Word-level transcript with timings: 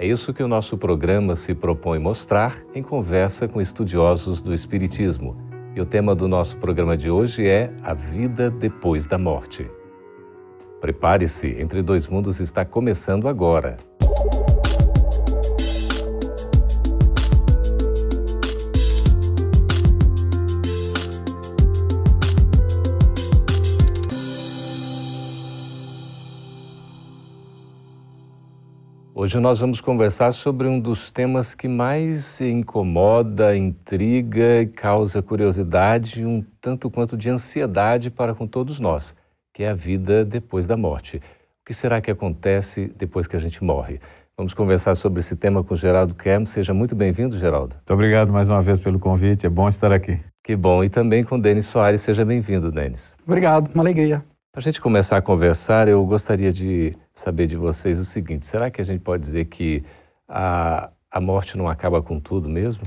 É 0.00 0.06
isso 0.06 0.32
que 0.32 0.42
o 0.42 0.48
nosso 0.48 0.78
programa 0.78 1.36
se 1.36 1.54
propõe 1.54 1.98
mostrar 1.98 2.56
em 2.74 2.82
conversa 2.82 3.46
com 3.46 3.60
estudiosos 3.60 4.40
do 4.40 4.54
Espiritismo. 4.54 5.36
E 5.76 5.80
o 5.82 5.84
tema 5.84 6.14
do 6.14 6.26
nosso 6.26 6.56
programa 6.56 6.96
de 6.96 7.10
hoje 7.10 7.46
é 7.46 7.70
a 7.82 7.92
vida 7.92 8.48
depois 8.50 9.04
da 9.04 9.18
morte. 9.18 9.70
Prepare-se, 10.80 11.48
Entre 11.48 11.82
Dois 11.82 12.08
Mundos 12.08 12.40
está 12.40 12.64
começando 12.64 13.28
agora. 13.28 13.76
Hoje 29.20 29.38
nós 29.38 29.60
vamos 29.60 29.82
conversar 29.82 30.32
sobre 30.32 30.66
um 30.66 30.80
dos 30.80 31.10
temas 31.10 31.54
que 31.54 31.68
mais 31.68 32.40
incomoda, 32.40 33.54
intriga 33.54 34.62
e 34.62 34.66
causa 34.66 35.20
curiosidade, 35.20 36.24
um 36.24 36.42
tanto 36.58 36.88
quanto 36.88 37.18
de 37.18 37.28
ansiedade 37.28 38.10
para 38.10 38.34
com 38.34 38.46
todos 38.46 38.80
nós, 38.80 39.14
que 39.52 39.62
é 39.62 39.68
a 39.68 39.74
vida 39.74 40.24
depois 40.24 40.66
da 40.66 40.74
morte. 40.74 41.18
O 41.18 41.66
que 41.66 41.74
será 41.74 42.00
que 42.00 42.10
acontece 42.10 42.90
depois 42.96 43.26
que 43.26 43.36
a 43.36 43.38
gente 43.38 43.62
morre? 43.62 44.00
Vamos 44.38 44.54
conversar 44.54 44.94
sobre 44.94 45.20
esse 45.20 45.36
tema 45.36 45.62
com 45.62 45.76
Geraldo 45.76 46.14
Kem. 46.14 46.46
Seja 46.46 46.72
muito 46.72 46.96
bem-vindo, 46.96 47.38
Geraldo. 47.38 47.74
Muito 47.74 47.92
obrigado 47.92 48.32
mais 48.32 48.48
uma 48.48 48.62
vez 48.62 48.80
pelo 48.80 48.98
convite, 48.98 49.44
é 49.44 49.50
bom 49.50 49.68
estar 49.68 49.92
aqui. 49.92 50.18
Que 50.42 50.56
bom. 50.56 50.82
E 50.82 50.88
também 50.88 51.24
com 51.24 51.38
Denis 51.38 51.66
Soares. 51.66 52.00
Seja 52.00 52.24
bem-vindo, 52.24 52.70
Denis. 52.70 53.14
Obrigado, 53.26 53.70
uma 53.74 53.82
alegria. 53.82 54.24
Para 54.50 54.60
a 54.60 54.62
gente 54.62 54.80
começar 54.80 55.18
a 55.18 55.22
conversar, 55.22 55.88
eu 55.88 56.04
gostaria 56.06 56.50
de 56.52 56.96
saber 57.20 57.46
de 57.46 57.56
vocês 57.56 57.98
o 57.98 58.04
seguinte: 58.04 58.46
será 58.46 58.70
que 58.70 58.80
a 58.80 58.84
gente 58.84 59.00
pode 59.00 59.22
dizer 59.22 59.44
que 59.46 59.82
a, 60.28 60.90
a 61.10 61.20
morte 61.20 61.56
não 61.56 61.68
acaba 61.68 62.02
com 62.02 62.18
tudo 62.18 62.48
mesmo? 62.48 62.82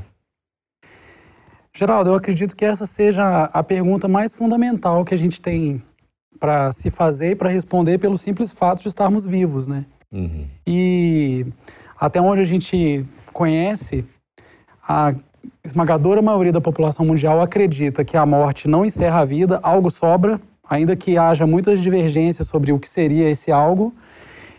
Geraldo, 1.75 2.12
eu 2.12 2.16
acredito 2.16 2.56
que 2.56 2.66
essa 2.66 2.86
seja 2.86 3.45
a 3.45 3.64
pergunta 3.64 4.08
mais 4.08 4.34
fundamental 4.34 5.03
que 5.06 5.14
a 5.14 5.17
gente 5.17 5.42
tem 5.42 5.81
para 6.40 6.72
se 6.72 6.90
fazer 6.90 7.31
e 7.31 7.36
para 7.36 7.50
responder 7.50 7.98
pelo 7.98 8.17
simples 8.17 8.52
fato 8.52 8.81
de 8.81 8.88
estarmos 8.88 9.25
vivos, 9.25 9.67
né? 9.67 9.86
Uhum. 10.12 10.45
E 10.68 11.45
até 12.00 12.22
onde 12.22 12.42
a 12.42 12.45
gente 12.45 13.06
conhece, 13.31 14.06
a 14.88 15.16
esmagadora 15.64 16.22
maioria 16.22 16.52
da 16.52 16.62
população 16.62 17.06
mundial 17.06 17.42
acredita 17.42 18.03
que 18.03 18.18
a 18.18 18.25
morte 18.25 18.68
não 18.68 18.86
encerra 18.86 19.22
a 19.22 19.25
vida, 19.25 19.59
algo 19.64 19.90
sobra, 19.90 20.40
ainda 20.70 20.95
que 20.95 21.18
haja 21.18 21.47
muitas 21.47 21.80
divergências 21.81 22.47
sobre 22.47 22.72
o 22.72 22.80
que 22.80 22.88
seria 22.88 23.30
esse 23.30 23.52
algo, 23.52 23.94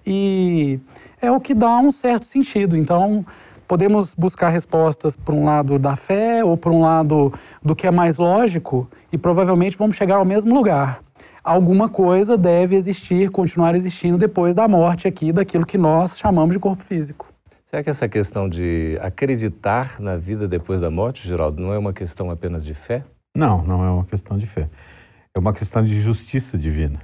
e 0.07 0.79
é 1.21 1.31
o 1.31 1.41
que 1.41 1.55
dá 1.55 1.79
um 1.79 1.91
certo 1.91 2.27
sentido. 2.27 2.77
Então, 2.77 3.25
podemos 3.67 4.15
buscar 4.15 4.51
respostas 4.51 5.17
por 5.17 5.35
um 5.35 5.45
lado 5.45 5.79
da 5.79 5.97
fé 5.97 6.45
ou 6.45 6.57
por 6.57 6.73
um 6.73 6.81
lado 6.81 7.33
do 7.63 7.75
que 7.75 7.87
é 7.87 7.91
mais 7.91 8.19
lógico 8.19 8.89
e 9.13 9.19
provavelmente 9.19 9.77
vamos 9.77 9.97
chegar 9.97 10.17
ao 10.17 10.25
mesmo 10.25 10.55
lugar. 10.55 11.01
Alguma 11.43 11.89
coisa 11.89 12.39
deve 12.39 12.75
existir, 12.75 13.31
continuar 13.31 13.75
existindo 13.75 14.17
depois 14.17 14.55
da 14.55 14.67
morte 14.67 15.07
aqui 15.07 15.31
daquilo 15.33 15.67
que 15.67 15.77
nós 15.77 16.19
chamamos 16.19 16.55
de 16.55 16.59
corpo 16.59 16.83
físico. 16.83 17.27
Será 17.67 17.83
que 17.83 17.91
essa 17.91 18.09
questão 18.09 18.49
de 18.49 18.99
acreditar 19.03 19.99
na 19.99 20.17
vida 20.17 20.47
depois 20.47 20.81
da 20.81 20.91
morte, 20.91 21.27
Geraldo, 21.27 21.61
não 21.61 21.73
é 21.73 21.79
uma 21.79 21.93
questão 21.93 22.31
apenas 22.31 22.65
de 22.65 22.73
fé? 22.73 23.03
Não, 23.37 23.63
não 23.63 23.85
é 23.85 23.91
uma 23.91 24.05
questão 24.05 24.39
de 24.39 24.47
fé. 24.47 24.69
É 25.35 25.39
uma 25.39 25.53
questão 25.53 25.85
de 25.85 26.01
justiça 26.01 26.57
divina 26.57 27.01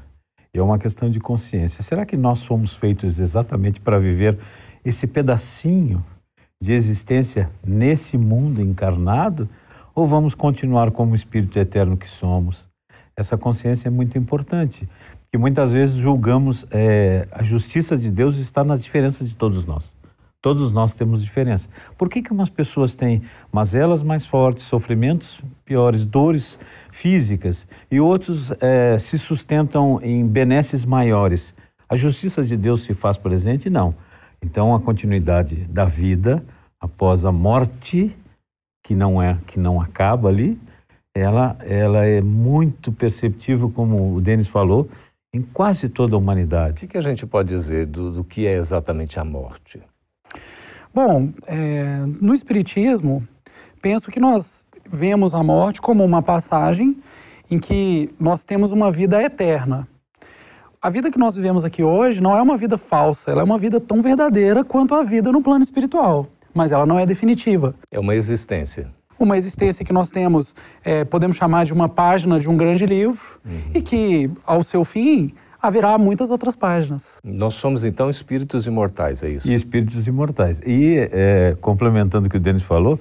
é 0.58 0.62
uma 0.62 0.78
questão 0.78 1.10
de 1.10 1.20
consciência. 1.20 1.82
Será 1.82 2.04
que 2.04 2.16
nós 2.16 2.42
fomos 2.42 2.74
feitos 2.74 3.20
exatamente 3.20 3.80
para 3.80 3.98
viver 3.98 4.38
esse 4.84 5.06
pedacinho 5.06 6.04
de 6.60 6.72
existência 6.72 7.50
nesse 7.64 8.18
mundo 8.18 8.60
encarnado? 8.60 9.48
Ou 9.94 10.06
vamos 10.06 10.34
continuar 10.34 10.90
como 10.90 11.12
o 11.12 11.16
Espírito 11.16 11.58
eterno 11.58 11.96
que 11.96 12.08
somos? 12.08 12.68
Essa 13.16 13.36
consciência 13.36 13.88
é 13.88 13.90
muito 13.90 14.16
importante, 14.16 14.88
que 15.30 15.38
muitas 15.38 15.72
vezes 15.72 15.94
julgamos 15.96 16.66
é, 16.70 17.28
a 17.30 17.42
justiça 17.42 17.96
de 17.96 18.10
Deus 18.10 18.38
está 18.38 18.64
nas 18.64 18.82
diferenças 18.82 19.28
de 19.28 19.34
todos 19.34 19.64
nós. 19.64 19.84
Todos 20.42 20.72
nós 20.72 20.94
temos 20.94 21.22
diferença. 21.22 21.68
Por 21.98 22.08
que, 22.08 22.22
que 22.22 22.32
umas 22.32 22.48
pessoas 22.48 22.94
têm 22.94 23.20
mazelas 23.52 24.02
mais 24.02 24.26
fortes, 24.26 24.64
sofrimentos 24.64 25.38
piores, 25.66 26.06
dores 26.06 26.58
físicas, 27.00 27.66
e 27.90 27.98
outros 27.98 28.52
é, 28.60 28.98
se 28.98 29.18
sustentam 29.18 29.98
em 30.02 30.26
benesses 30.26 30.84
maiores? 30.84 31.54
A 31.88 31.96
justiça 31.96 32.42
de 32.42 32.56
Deus 32.56 32.84
se 32.84 32.92
faz 32.92 33.16
presente? 33.16 33.70
Não. 33.70 33.94
Então, 34.42 34.74
a 34.74 34.80
continuidade 34.80 35.64
da 35.64 35.86
vida 35.86 36.44
após 36.78 37.24
a 37.24 37.32
morte, 37.32 38.14
que 38.82 38.94
não 38.94 39.22
é 39.22 39.38
que 39.46 39.58
não 39.58 39.80
acaba 39.80 40.28
ali, 40.28 40.58
ela, 41.14 41.56
ela 41.60 42.04
é 42.04 42.20
muito 42.20 42.92
perceptível, 42.92 43.70
como 43.70 44.14
o 44.14 44.20
Denis 44.20 44.46
falou, 44.46 44.88
em 45.32 45.40
quase 45.40 45.88
toda 45.88 46.14
a 46.14 46.18
humanidade. 46.18 46.84
O 46.84 46.88
que 46.88 46.98
a 46.98 47.02
gente 47.02 47.26
pode 47.26 47.48
dizer 47.48 47.86
do, 47.86 48.12
do 48.12 48.24
que 48.24 48.46
é 48.46 48.54
exatamente 48.54 49.18
a 49.18 49.24
morte? 49.24 49.80
Bom, 50.92 51.32
é, 51.46 52.04
no 52.20 52.34
Espiritismo, 52.34 53.26
penso 53.80 54.10
que 54.10 54.20
nós 54.20 54.66
vemos 54.90 55.34
a 55.34 55.42
morte 55.42 55.80
como 55.80 56.04
uma 56.04 56.22
passagem 56.22 56.96
em 57.50 57.58
que 57.58 58.10
nós 58.18 58.44
temos 58.44 58.72
uma 58.72 58.90
vida 58.90 59.22
eterna. 59.22 59.86
A 60.82 60.88
vida 60.88 61.10
que 61.10 61.18
nós 61.18 61.34
vivemos 61.34 61.64
aqui 61.64 61.82
hoje 61.82 62.20
não 62.22 62.36
é 62.36 62.40
uma 62.40 62.56
vida 62.56 62.78
falsa, 62.78 63.30
ela 63.30 63.42
é 63.42 63.44
uma 63.44 63.58
vida 63.58 63.78
tão 63.78 64.00
verdadeira 64.00 64.64
quanto 64.64 64.94
a 64.94 65.02
vida 65.02 65.30
no 65.30 65.42
plano 65.42 65.62
espiritual, 65.62 66.26
mas 66.54 66.72
ela 66.72 66.86
não 66.86 66.98
é 66.98 67.04
definitiva. 67.04 67.74
É 67.90 68.00
uma 68.00 68.14
existência. 68.14 68.88
Uma 69.18 69.36
existência 69.36 69.84
que 69.84 69.92
nós 69.92 70.10
temos, 70.10 70.54
é, 70.82 71.04
podemos 71.04 71.36
chamar 71.36 71.66
de 71.66 71.72
uma 71.74 71.88
página 71.88 72.40
de 72.40 72.48
um 72.48 72.56
grande 72.56 72.86
livro, 72.86 73.20
uhum. 73.44 73.60
e 73.74 73.82
que, 73.82 74.30
ao 74.46 74.64
seu 74.64 74.82
fim, 74.82 75.34
haverá 75.60 75.98
muitas 75.98 76.30
outras 76.30 76.56
páginas. 76.56 77.18
Nós 77.22 77.54
somos 77.54 77.84
então 77.84 78.08
espíritos 78.08 78.66
imortais, 78.66 79.22
é 79.22 79.30
isso? 79.30 79.46
E 79.46 79.54
espíritos 79.54 80.06
imortais. 80.06 80.60
E 80.64 80.96
é, 81.12 81.56
complementando 81.60 82.26
o 82.26 82.30
que 82.30 82.38
o 82.38 82.40
Denis 82.40 82.62
falou, 82.62 82.98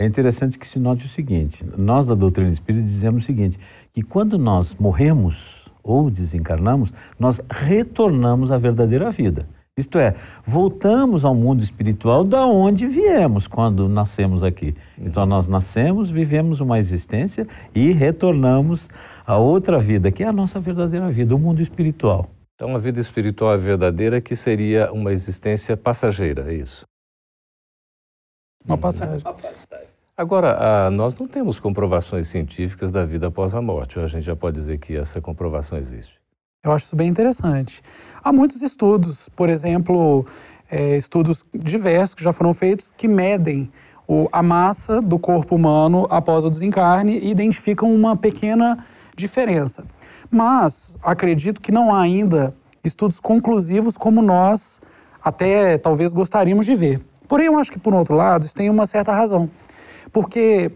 é 0.00 0.06
interessante 0.06 0.58
que 0.58 0.66
se 0.66 0.78
note 0.78 1.04
o 1.04 1.08
seguinte: 1.08 1.62
nós 1.76 2.06
da 2.06 2.14
doutrina 2.14 2.48
espírita 2.48 2.82
dizemos 2.84 3.22
o 3.22 3.26
seguinte, 3.26 3.60
que 3.92 4.02
quando 4.02 4.38
nós 4.38 4.74
morremos 4.80 5.68
ou 5.82 6.10
desencarnamos, 6.10 6.90
nós 7.18 7.38
retornamos 7.50 8.50
à 8.50 8.56
verdadeira 8.56 9.10
vida. 9.10 9.46
Isto 9.76 9.98
é, 9.98 10.14
voltamos 10.46 11.22
ao 11.22 11.34
mundo 11.34 11.62
espiritual 11.62 12.24
da 12.24 12.46
onde 12.46 12.86
viemos 12.86 13.46
quando 13.46 13.90
nascemos 13.90 14.42
aqui. 14.42 14.74
Então 14.98 15.26
nós 15.26 15.48
nascemos, 15.48 16.10
vivemos 16.10 16.60
uma 16.60 16.78
existência 16.78 17.46
e 17.74 17.92
retornamos 17.92 18.88
a 19.26 19.36
outra 19.36 19.78
vida, 19.78 20.10
que 20.10 20.24
é 20.24 20.26
a 20.26 20.32
nossa 20.32 20.58
verdadeira 20.58 21.10
vida, 21.10 21.34
o 21.34 21.38
mundo 21.38 21.60
espiritual. 21.60 22.30
Então, 22.54 22.74
a 22.74 22.78
vida 22.78 23.00
espiritual 23.00 23.54
é 23.54 23.58
verdadeira, 23.58 24.20
que 24.20 24.36
seria 24.36 24.92
uma 24.92 25.12
existência 25.12 25.78
passageira, 25.78 26.52
é 26.52 26.56
isso? 26.56 26.84
Uma 28.66 28.76
passagem. 28.76 29.22
Agora, 30.20 30.58
ah, 30.60 30.90
nós 30.90 31.16
não 31.16 31.26
temos 31.26 31.58
comprovações 31.58 32.28
científicas 32.28 32.92
da 32.92 33.06
vida 33.06 33.28
após 33.28 33.54
a 33.54 33.62
morte, 33.62 33.98
a 33.98 34.06
gente 34.06 34.22
já 34.22 34.36
pode 34.36 34.54
dizer 34.54 34.76
que 34.76 34.94
essa 34.94 35.18
comprovação 35.18 35.78
existe? 35.78 36.12
Eu 36.62 36.72
acho 36.72 36.84
isso 36.84 36.94
bem 36.94 37.08
interessante. 37.08 37.82
Há 38.22 38.30
muitos 38.30 38.60
estudos, 38.60 39.30
por 39.30 39.48
exemplo, 39.48 40.26
é, 40.70 40.94
estudos 40.94 41.42
diversos 41.54 42.14
que 42.14 42.22
já 42.22 42.34
foram 42.34 42.52
feitos 42.52 42.92
que 42.94 43.08
medem 43.08 43.72
o, 44.06 44.28
a 44.30 44.42
massa 44.42 45.00
do 45.00 45.18
corpo 45.18 45.56
humano 45.56 46.06
após 46.10 46.44
o 46.44 46.50
desencarne 46.50 47.18
e 47.18 47.30
identificam 47.30 47.90
uma 47.90 48.14
pequena 48.14 48.84
diferença. 49.16 49.86
Mas 50.30 50.98
acredito 51.02 51.62
que 51.62 51.72
não 51.72 51.94
há 51.94 52.02
ainda 52.02 52.54
estudos 52.84 53.18
conclusivos 53.18 53.96
como 53.96 54.20
nós 54.20 54.82
até 55.24 55.78
talvez 55.78 56.12
gostaríamos 56.12 56.66
de 56.66 56.74
ver. 56.74 57.00
Porém, 57.26 57.46
eu 57.46 57.58
acho 57.58 57.72
que, 57.72 57.78
por 57.78 57.94
outro 57.94 58.14
lado, 58.14 58.44
isso 58.44 58.54
tem 58.54 58.68
uma 58.68 58.84
certa 58.84 59.14
razão. 59.14 59.48
Porque 60.12 60.70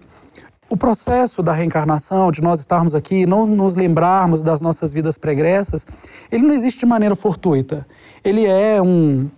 o 0.69 0.77
processo 0.77 1.43
da 1.43 1.53
reencarnação, 1.53 2.33
de 2.33 2.43
nós 2.43 2.61
estarmos 2.61 2.95
aqui, 2.95 3.27
não 3.27 3.47
nos 3.47 3.75
lembrarmos 3.75 4.43
das 4.43 4.61
nossas 4.61 4.93
vidas 4.93 5.19
pregressas, 5.19 5.87
ele 6.31 6.45
não 6.45 6.55
existe 6.55 6.81
de 6.81 6.87
maneira 6.87 7.15
fortuita. 7.15 7.87
Ele 8.25 8.47
é 8.47 8.81
um, 8.81 9.29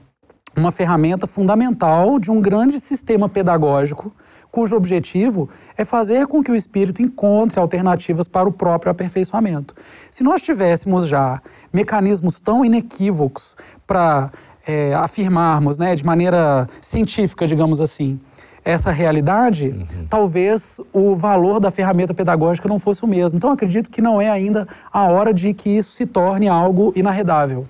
uma 0.57 0.71
ferramenta 0.71 1.27
fundamental 1.27 2.19
de 2.19 2.31
um 2.31 2.41
grande 2.41 2.81
sistema 2.81 3.29
pedagógico 3.29 4.15
cujo 4.57 4.75
objetivo 4.75 5.51
é 5.77 5.85
fazer 5.85 6.27
com 6.27 6.43
que 6.43 6.51
o 6.51 6.57
espírito 6.57 7.03
encontre 7.03 7.61
alternativas 7.61 8.27
para 8.27 8.49
o 8.49 8.53
próprio 8.53 8.91
aperfeiçoamento. 8.91 9.75
Se 10.11 10.25
nós 10.25 10.41
tivéssemos 10.41 11.09
já 11.09 11.43
mecanismos 11.71 12.41
tão 12.41 12.65
inequívocos 12.65 13.55
para 13.87 14.31
é, 14.67 14.95
afirmarmos, 14.95 15.77
né, 15.77 15.95
de 15.95 16.03
maneira 16.03 16.67
científica, 16.81 17.47
digamos 17.47 17.83
assim, 17.83 18.19
essa 18.67 18.91
realidade, 18.91 19.69
uhum. 19.69 20.07
talvez 20.11 20.81
o 20.93 21.15
valor 21.15 21.61
da 21.61 21.71
ferramenta 21.71 22.13
pedagógica 22.13 22.69
não 22.69 22.81
fosse 22.81 23.05
o 23.05 23.07
mesmo. 23.07 23.37
Então, 23.37 23.53
acredito 23.53 23.89
que 23.89 24.03
não 24.03 24.21
é 24.21 24.29
ainda 24.29 24.67
a 24.93 25.05
hora 25.05 25.33
de 25.33 25.55
que 25.55 25.71
isso 25.71 25.93
se 25.93 26.05
torne 26.05 26.49
algo 26.49 26.93
inarredável. 26.97 27.65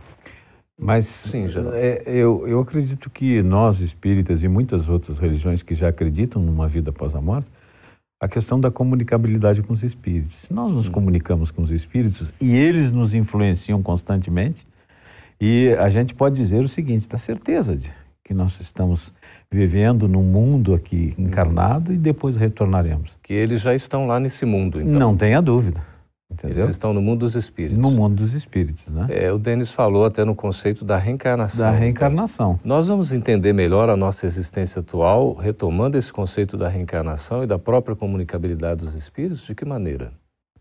Mas 0.78 1.04
Sim, 1.04 1.48
já. 1.48 1.60
É, 1.74 2.02
eu, 2.06 2.48
eu 2.48 2.60
acredito 2.60 3.10
que 3.10 3.42
nós, 3.42 3.80
espíritas 3.80 4.42
e 4.42 4.48
muitas 4.48 4.88
outras 4.88 5.18
religiões 5.18 5.62
que 5.62 5.74
já 5.74 5.88
acreditam 5.88 6.40
numa 6.40 6.66
vida 6.66 6.88
após 6.88 7.14
a 7.14 7.20
morte, 7.20 7.48
a 8.18 8.26
questão 8.26 8.58
da 8.58 8.70
comunicabilidade 8.70 9.62
com 9.62 9.74
os 9.74 9.82
espíritos. 9.82 10.34
Se 10.46 10.52
nós 10.54 10.72
nos 10.72 10.86
uhum. 10.86 10.92
comunicamos 10.92 11.50
com 11.50 11.60
os 11.60 11.72
espíritos 11.72 12.32
e 12.40 12.56
eles 12.56 12.90
nos 12.90 13.12
influenciam 13.12 13.82
constantemente, 13.82 14.66
e 15.38 15.76
a 15.78 15.90
gente 15.90 16.14
pode 16.14 16.36
dizer 16.36 16.64
o 16.64 16.68
seguinte: 16.70 17.02
está 17.02 17.18
certeza 17.18 17.76
de 17.76 17.92
que 18.24 18.32
nós 18.32 18.58
estamos 18.60 19.12
vivendo 19.50 20.08
num 20.08 20.22
mundo 20.22 20.74
aqui 20.74 21.14
encarnado 21.16 21.92
e 21.92 21.96
depois 21.96 22.36
retornaremos. 22.36 23.16
Que 23.22 23.32
eles 23.32 23.60
já 23.60 23.74
estão 23.74 24.06
lá 24.06 24.18
nesse 24.18 24.44
mundo, 24.44 24.80
então. 24.80 25.00
Não 25.00 25.16
tenha 25.16 25.40
dúvida. 25.40 25.80
Entendeu? 26.28 26.64
Eles 26.64 26.70
estão 26.70 26.92
no 26.92 27.00
mundo 27.00 27.20
dos 27.20 27.36
espíritos. 27.36 27.78
No 27.78 27.90
mundo 27.90 28.16
dos 28.16 28.34
espíritos, 28.34 28.84
né? 28.88 29.06
É, 29.08 29.32
o 29.32 29.38
Denis 29.38 29.70
falou 29.70 30.04
até 30.04 30.24
no 30.24 30.34
conceito 30.34 30.84
da 30.84 30.98
reencarnação. 30.98 31.64
Da 31.64 31.70
reencarnação. 31.70 32.58
Então, 32.58 32.68
nós 32.68 32.88
vamos 32.88 33.12
entender 33.12 33.52
melhor 33.52 33.88
a 33.88 33.96
nossa 33.96 34.26
existência 34.26 34.80
atual, 34.80 35.34
retomando 35.34 35.96
esse 35.96 36.12
conceito 36.12 36.56
da 36.56 36.68
reencarnação 36.68 37.44
e 37.44 37.46
da 37.46 37.58
própria 37.58 37.94
comunicabilidade 37.94 38.84
dos 38.84 38.94
espíritos, 38.96 39.46
de 39.46 39.54
que 39.54 39.64
maneira? 39.64 40.10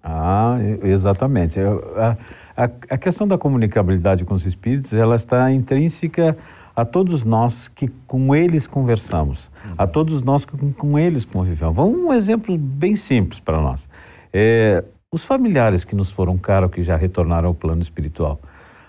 Ah, 0.04 0.58
exatamente. 0.84 1.60
A, 1.60 2.16
a, 2.56 2.64
a 2.66 2.98
questão 2.98 3.28
da 3.28 3.40
comunicabilidade 3.40 4.24
com 4.24 4.36
os 4.36 4.46
espíritos, 4.46 4.94
ela 4.94 5.16
está 5.16 5.52
intrínseca 5.52 6.38
a 6.76 6.84
todos 6.84 7.24
nós 7.24 7.68
que 7.68 7.88
com 8.06 8.36
eles 8.36 8.68
conversamos, 8.68 9.50
a 9.78 9.84
uhum. 9.84 9.90
todos 9.90 10.22
nós 10.22 10.44
que 10.44 10.58
com, 10.74 11.00
eles 11.00 11.24
convivemos. 11.24 11.76
Vamos 11.76 11.98
um 11.98 12.14
exemplo 12.14 12.58
bem 12.58 12.96
simples 12.96 13.40
para 13.40 13.62
nós. 13.62 13.88
É, 14.34 14.84
os 15.12 15.24
familiares 15.24 15.86
que 15.86 15.96
nos 15.96 16.12
foram 16.12 16.38
caros, 16.38 16.72
que 16.72 16.84
já 16.84 16.98
retornaram 16.98 17.48
ao 17.48 17.56
plano 17.56 17.82
espiritual. 17.82 18.42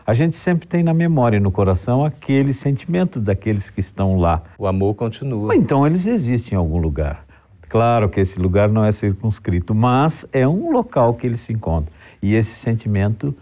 A 0.04 0.14
gente 0.14 0.36
sempre 0.36 0.66
tem 0.68 0.82
na 0.82 0.94
memória 0.94 1.36
e 1.36 1.40
no 1.40 1.50
coração 1.50 2.04
aquele 2.04 2.52
sentimento 2.52 3.20
daqueles 3.20 3.70
que 3.70 3.80
estão 3.80 4.18
lá. 4.18 4.42
O 4.58 4.66
amor 4.66 4.94
continua. 4.94 5.54
Então 5.54 5.86
eles 5.86 6.06
existem 6.06 6.54
em 6.54 6.58
algum 6.58 6.78
lugar. 6.78 7.24
Claro 7.68 8.08
que 8.08 8.20
esse 8.20 8.38
lugar 8.38 8.68
não 8.68 8.84
é 8.84 8.92
circunscrito, 8.92 9.74
mas 9.74 10.24
é 10.32 10.46
um 10.46 10.70
local 10.70 11.14
que 11.14 11.26
eles 11.26 11.40
se 11.40 11.52
encontram. 11.52 11.92
E 12.22 12.34
esse 12.34 12.54
sentimento 12.54 13.34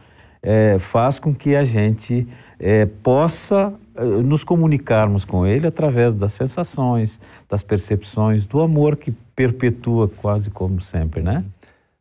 é, 0.43 0.79
faz 0.79 1.19
com 1.19 1.35
que 1.35 1.55
a 1.55 1.65
gente 1.65 2.27
é, 2.59 2.87
possa 2.87 3.73
nos 3.95 4.43
comunicarmos 4.43 5.25
com 5.25 5.47
Ele 5.47 5.67
através 5.67 6.15
das 6.15 6.33
sensações, 6.33 7.21
das 7.49 7.63
percepções, 7.63 8.45
do 8.45 8.61
amor 8.61 8.97
que 8.97 9.13
perpetua 9.35 10.09
quase 10.09 10.51
como 10.51 10.81
sempre, 10.81 11.23
né? 11.23 11.45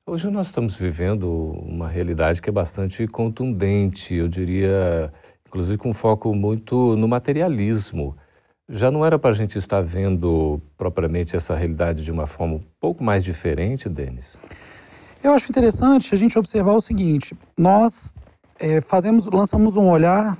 Hoje 0.06 0.30
nós 0.30 0.48
estamos 0.48 0.76
vivendo 0.76 1.30
uma 1.66 1.88
realidade 1.88 2.42
que 2.42 2.50
é 2.50 2.52
bastante 2.52 3.08
contundente, 3.08 4.14
eu 4.14 4.28
diria, 4.28 5.14
inclusive 5.48 5.78
com 5.78 5.94
foco 5.94 6.34
muito 6.36 6.96
no 6.98 7.08
materialismo. 7.08 8.16
Já 8.68 8.92
não 8.92 9.06
era 9.06 9.18
para 9.18 9.30
a 9.30 9.34
gente 9.34 9.58
estar 9.58 9.82
vendo 9.82 10.60
propriamente 10.78 11.36
essa 11.36 11.56
realidade 11.56 12.04
de 12.04 12.12
uma 12.12 12.28
forma 12.28 12.56
um 12.56 12.64
pouco 12.80 13.04
mais 13.04 13.24
diferente, 13.24 13.88
Denis? 13.88 14.38
Eu 15.24 15.32
acho 15.32 15.50
interessante 15.50 16.14
a 16.14 16.18
gente 16.18 16.38
observar 16.38 16.74
o 16.74 16.82
seguinte: 16.82 17.34
nós 17.58 18.14
é, 18.60 18.82
fazemos, 18.82 19.26
lançamos 19.28 19.78
um 19.78 19.88
olhar 19.90 20.38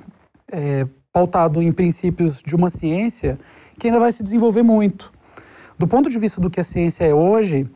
é, 0.52 0.86
pautado 1.14 1.62
em 1.62 1.72
princípios 1.72 2.42
de 2.42 2.56
uma 2.56 2.72
ciência 2.72 3.38
que 3.78 3.88
ainda 3.88 4.00
vai 4.00 4.12
se 4.12 4.24
desenvolver 4.24 4.64
muito. 4.64 5.14
Do 5.78 5.88
ponto 5.88 6.10
de 6.10 6.18
vista 6.18 6.42
do 6.42 6.50
que 6.50 6.60
a 6.60 6.64
ciência 6.64 7.06
é 7.06 7.14
hoje, 7.14 7.68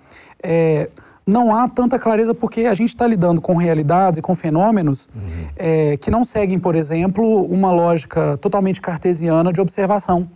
é, 0.42 0.90
não 1.26 1.56
há 1.56 1.70
tanta 1.70 2.00
clareza 2.00 2.34
porque 2.34 2.62
a 2.62 2.74
gente 2.74 2.90
está 2.90 3.06
lidando 3.06 3.40
com 3.40 3.56
realidades 3.56 4.18
e 4.18 4.22
com 4.24 4.36
fenômenos 4.36 5.08
uhum. 5.14 5.48
é, 5.56 5.98
que 5.98 6.10
não 6.10 6.26
seguem, 6.26 6.58
por 6.60 6.76
exemplo, 6.76 7.44
uma 7.46 7.72
lógica 7.72 8.38
totalmente 8.38 8.82
cartesiana 8.82 9.54
de 9.54 9.62
observação. 9.62 10.28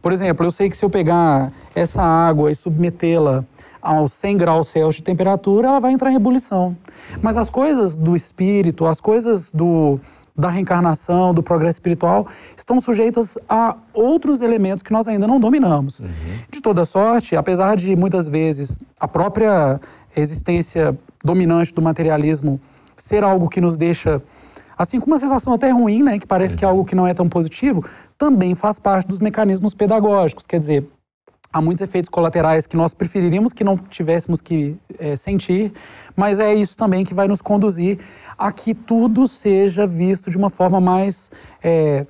Por 0.00 0.10
exemplo, 0.10 0.44
eu 0.44 0.50
sei 0.50 0.68
que 0.68 0.76
se 0.76 0.84
eu 0.84 0.90
pegar 0.90 1.52
essa 1.76 2.02
água 2.02 2.50
e 2.50 2.56
submetê-la 2.56 3.44
aos 3.80 4.12
100 4.14 4.36
graus 4.36 4.68
Celsius 4.68 4.96
de 4.96 5.02
temperatura, 5.02 5.68
ela 5.68 5.78
vai 5.78 5.92
entrar 5.92 6.10
em 6.10 6.16
ebulição. 6.16 6.76
Mas 7.20 7.36
as 7.36 7.48
coisas 7.48 7.96
do 7.96 8.16
espírito, 8.16 8.84
as 8.86 9.00
coisas 9.00 9.52
do, 9.52 10.00
da 10.36 10.48
reencarnação, 10.48 11.34
do 11.34 11.42
progresso 11.42 11.76
espiritual, 11.76 12.26
estão 12.56 12.80
sujeitas 12.80 13.36
a 13.48 13.76
outros 13.92 14.40
elementos 14.40 14.82
que 14.82 14.92
nós 14.92 15.06
ainda 15.06 15.26
não 15.26 15.38
dominamos. 15.38 16.00
Uhum. 16.00 16.08
De 16.50 16.60
toda 16.60 16.84
sorte, 16.84 17.36
apesar 17.36 17.76
de 17.76 17.94
muitas 17.94 18.28
vezes 18.28 18.78
a 18.98 19.06
própria 19.06 19.80
existência 20.16 20.98
dominante 21.22 21.72
do 21.72 21.82
materialismo 21.82 22.60
ser 22.96 23.24
algo 23.24 23.48
que 23.48 23.60
nos 23.60 23.76
deixa 23.76 24.22
assim 24.76 24.98
com 24.98 25.06
uma 25.06 25.18
sensação 25.18 25.52
até 25.52 25.70
ruim, 25.70 26.02
né, 26.02 26.18
que 26.18 26.26
parece 26.26 26.54
uhum. 26.54 26.58
que 26.58 26.64
é 26.64 26.68
uhum. 26.68 26.72
algo 26.72 26.84
que 26.84 26.94
não 26.94 27.06
é 27.06 27.14
tão 27.14 27.28
positivo, 27.28 27.84
também 28.16 28.54
faz 28.54 28.78
parte 28.78 29.06
dos 29.06 29.20
mecanismos 29.20 29.74
pedagógicos. 29.74 30.46
Quer 30.46 30.58
dizer, 30.58 30.88
há 31.52 31.60
muitos 31.60 31.82
efeitos 31.82 32.08
colaterais 32.08 32.66
que 32.66 32.76
nós 32.76 32.94
preferiríamos 32.94 33.52
que 33.52 33.62
não 33.62 33.76
tivéssemos 33.76 34.40
que 34.40 34.76
é, 34.98 35.14
sentir, 35.14 35.72
mas 36.16 36.38
é 36.38 36.54
isso 36.54 36.76
também 36.76 37.04
que 37.04 37.12
vai 37.12 37.28
nos 37.28 37.42
conduzir 37.42 37.98
a 38.36 38.52
que 38.52 38.74
tudo 38.74 39.26
seja 39.28 39.86
visto 39.86 40.30
de 40.30 40.36
uma 40.36 40.50
forma 40.50 40.80
mais 40.80 41.30
é, 41.62 42.06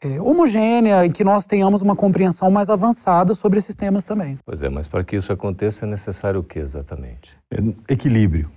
é, 0.00 0.20
homogênea 0.20 1.04
e 1.04 1.10
que 1.10 1.24
nós 1.24 1.46
tenhamos 1.46 1.82
uma 1.82 1.96
compreensão 1.96 2.50
mais 2.50 2.68
avançada 2.68 3.34
sobre 3.34 3.58
esses 3.58 3.74
temas 3.74 4.04
também. 4.04 4.38
Pois 4.44 4.62
é, 4.62 4.68
mas 4.68 4.86
para 4.86 5.04
que 5.04 5.16
isso 5.16 5.32
aconteça 5.32 5.84
é 5.84 5.88
necessário 5.88 6.40
o 6.40 6.44
que 6.44 6.58
exatamente? 6.58 7.30
É, 7.50 7.92
equilíbrio. 7.92 8.50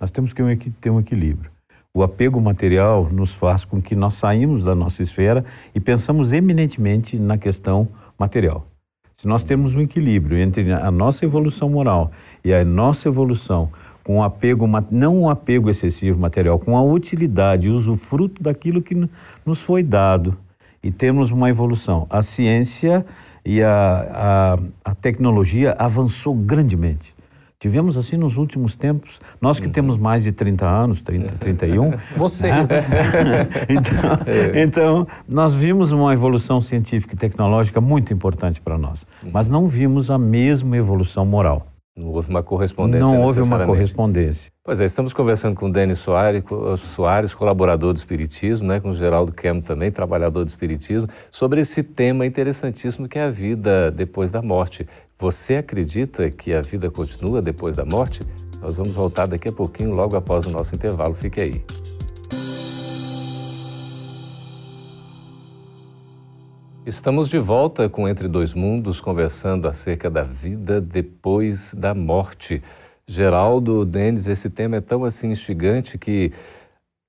Nós 0.00 0.10
temos 0.10 0.32
que 0.32 0.70
ter 0.80 0.90
um 0.90 0.98
equilíbrio. 0.98 1.50
O 1.92 2.02
apego 2.02 2.40
material 2.40 3.08
nos 3.10 3.34
faz 3.34 3.64
com 3.64 3.82
que 3.82 3.96
nós 3.96 4.14
saímos 4.14 4.64
da 4.64 4.74
nossa 4.74 5.02
esfera 5.02 5.44
e 5.74 5.80
pensamos 5.80 6.32
eminentemente 6.32 7.18
na 7.18 7.36
questão 7.36 7.88
material. 8.18 8.66
Se 9.16 9.26
nós 9.26 9.44
temos 9.44 9.74
um 9.74 9.80
equilíbrio 9.80 10.38
entre 10.38 10.72
a 10.72 10.90
nossa 10.90 11.26
evolução 11.26 11.68
moral 11.68 12.10
e 12.42 12.54
a 12.54 12.64
nossa 12.64 13.08
evolução 13.08 13.70
com 14.10 14.16
um 14.16 14.22
apego, 14.24 14.66
não 14.90 15.20
um 15.20 15.28
apego 15.28 15.70
excessivo 15.70 16.18
material, 16.18 16.58
com 16.58 16.76
a 16.76 16.82
utilidade 16.82 17.68
e 17.68 17.70
usufruto 17.70 18.42
daquilo 18.42 18.82
que 18.82 19.08
nos 19.46 19.60
foi 19.60 19.84
dado 19.84 20.36
e 20.82 20.90
temos 20.90 21.30
uma 21.30 21.48
evolução. 21.48 22.08
A 22.10 22.20
ciência 22.20 23.06
e 23.44 23.62
a, 23.62 24.58
a, 24.84 24.90
a 24.90 24.94
tecnologia 24.96 25.76
avançou 25.78 26.34
grandemente. 26.34 27.14
Tivemos 27.60 27.96
assim 27.96 28.16
nos 28.16 28.36
últimos 28.36 28.74
tempos, 28.74 29.20
nós 29.40 29.60
que 29.60 29.66
uhum. 29.66 29.72
temos 29.72 29.96
mais 29.96 30.24
de 30.24 30.32
30 30.32 30.66
anos, 30.66 31.00
30, 31.02 31.34
31. 31.34 31.92
Vocês, 32.16 32.68
né? 32.68 32.84
então, 33.70 34.10
é. 34.26 34.60
então, 34.60 35.06
nós 35.28 35.52
vimos 35.52 35.92
uma 35.92 36.12
evolução 36.12 36.60
científica 36.60 37.14
e 37.14 37.16
tecnológica 37.16 37.80
muito 37.80 38.12
importante 38.12 38.60
para 38.60 38.76
nós, 38.76 39.06
uhum. 39.22 39.30
mas 39.32 39.48
não 39.48 39.68
vimos 39.68 40.10
a 40.10 40.18
mesma 40.18 40.76
evolução 40.76 41.24
moral. 41.24 41.69
Não 42.00 42.08
houve 42.08 42.30
uma 42.30 42.42
correspondência. 42.42 43.06
Não 43.06 43.20
houve 43.20 43.42
uma 43.42 43.66
correspondência. 43.66 44.50
Pois 44.64 44.80
é, 44.80 44.86
estamos 44.86 45.12
conversando 45.12 45.54
com 45.54 45.66
o 45.66 45.72
Denis 45.72 45.98
Soares, 45.98 46.42
Soares, 46.78 47.34
colaborador 47.34 47.92
do 47.92 47.98
Espiritismo, 47.98 48.66
né, 48.66 48.80
com 48.80 48.90
o 48.90 48.94
Geraldo 48.94 49.32
Kem 49.32 49.60
também, 49.60 49.90
trabalhador 49.90 50.44
do 50.44 50.48
Espiritismo, 50.48 51.08
sobre 51.30 51.60
esse 51.60 51.82
tema 51.82 52.24
interessantíssimo 52.24 53.06
que 53.06 53.18
é 53.18 53.24
a 53.24 53.30
vida 53.30 53.90
depois 53.90 54.30
da 54.30 54.40
morte. 54.40 54.88
Você 55.18 55.56
acredita 55.56 56.30
que 56.30 56.54
a 56.54 56.62
vida 56.62 56.90
continua 56.90 57.42
depois 57.42 57.76
da 57.76 57.84
morte? 57.84 58.20
Nós 58.62 58.78
vamos 58.78 58.92
voltar 58.92 59.26
daqui 59.26 59.50
a 59.50 59.52
pouquinho, 59.52 59.92
logo 59.92 60.16
após 60.16 60.46
o 60.46 60.50
nosso 60.50 60.74
intervalo. 60.74 61.14
Fique 61.14 61.40
aí. 61.40 61.62
Estamos 66.90 67.28
de 67.28 67.38
volta 67.38 67.88
com 67.88 68.08
Entre 68.08 68.26
Dois 68.26 68.52
Mundos, 68.52 69.00
conversando 69.00 69.68
acerca 69.68 70.10
da 70.10 70.24
vida 70.24 70.80
depois 70.80 71.72
da 71.72 71.94
morte. 71.94 72.60
Geraldo, 73.06 73.84
Denis, 73.84 74.26
esse 74.26 74.50
tema 74.50 74.78
é 74.78 74.80
tão 74.80 75.04
assim 75.04 75.30
instigante 75.30 75.96
que 75.96 76.32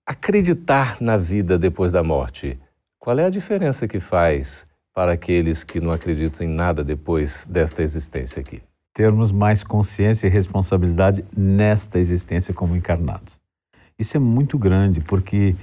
acreditar 0.06 0.98
na 1.02 1.18
vida 1.18 1.58
depois 1.58 1.92
da 1.92 2.04
morte, 2.04 2.60
qual 3.00 3.18
é 3.18 3.26
a 3.26 3.30
diferença 3.32 3.88
que 3.88 4.00
faz 4.00 4.68
para 4.94 5.14
aqueles 5.14 5.64
que 5.64 5.80
não 5.80 5.92
acreditam 5.92 6.46
em 6.46 6.52
nada 6.52 6.84
depois 6.84 7.48
desta 7.50 7.82
existência 7.82 8.40
aqui? 8.40 8.62
Termos 8.94 9.32
mais 9.32 9.64
consciência 9.64 10.28
e 10.28 10.30
responsabilidade 10.30 11.26
nesta 11.36 11.98
existência 11.98 12.54
como 12.54 12.76
encarnados. 12.76 13.42
Isso 13.98 14.16
é 14.16 14.20
muito 14.20 14.60
grande, 14.60 15.02
porque 15.02 15.56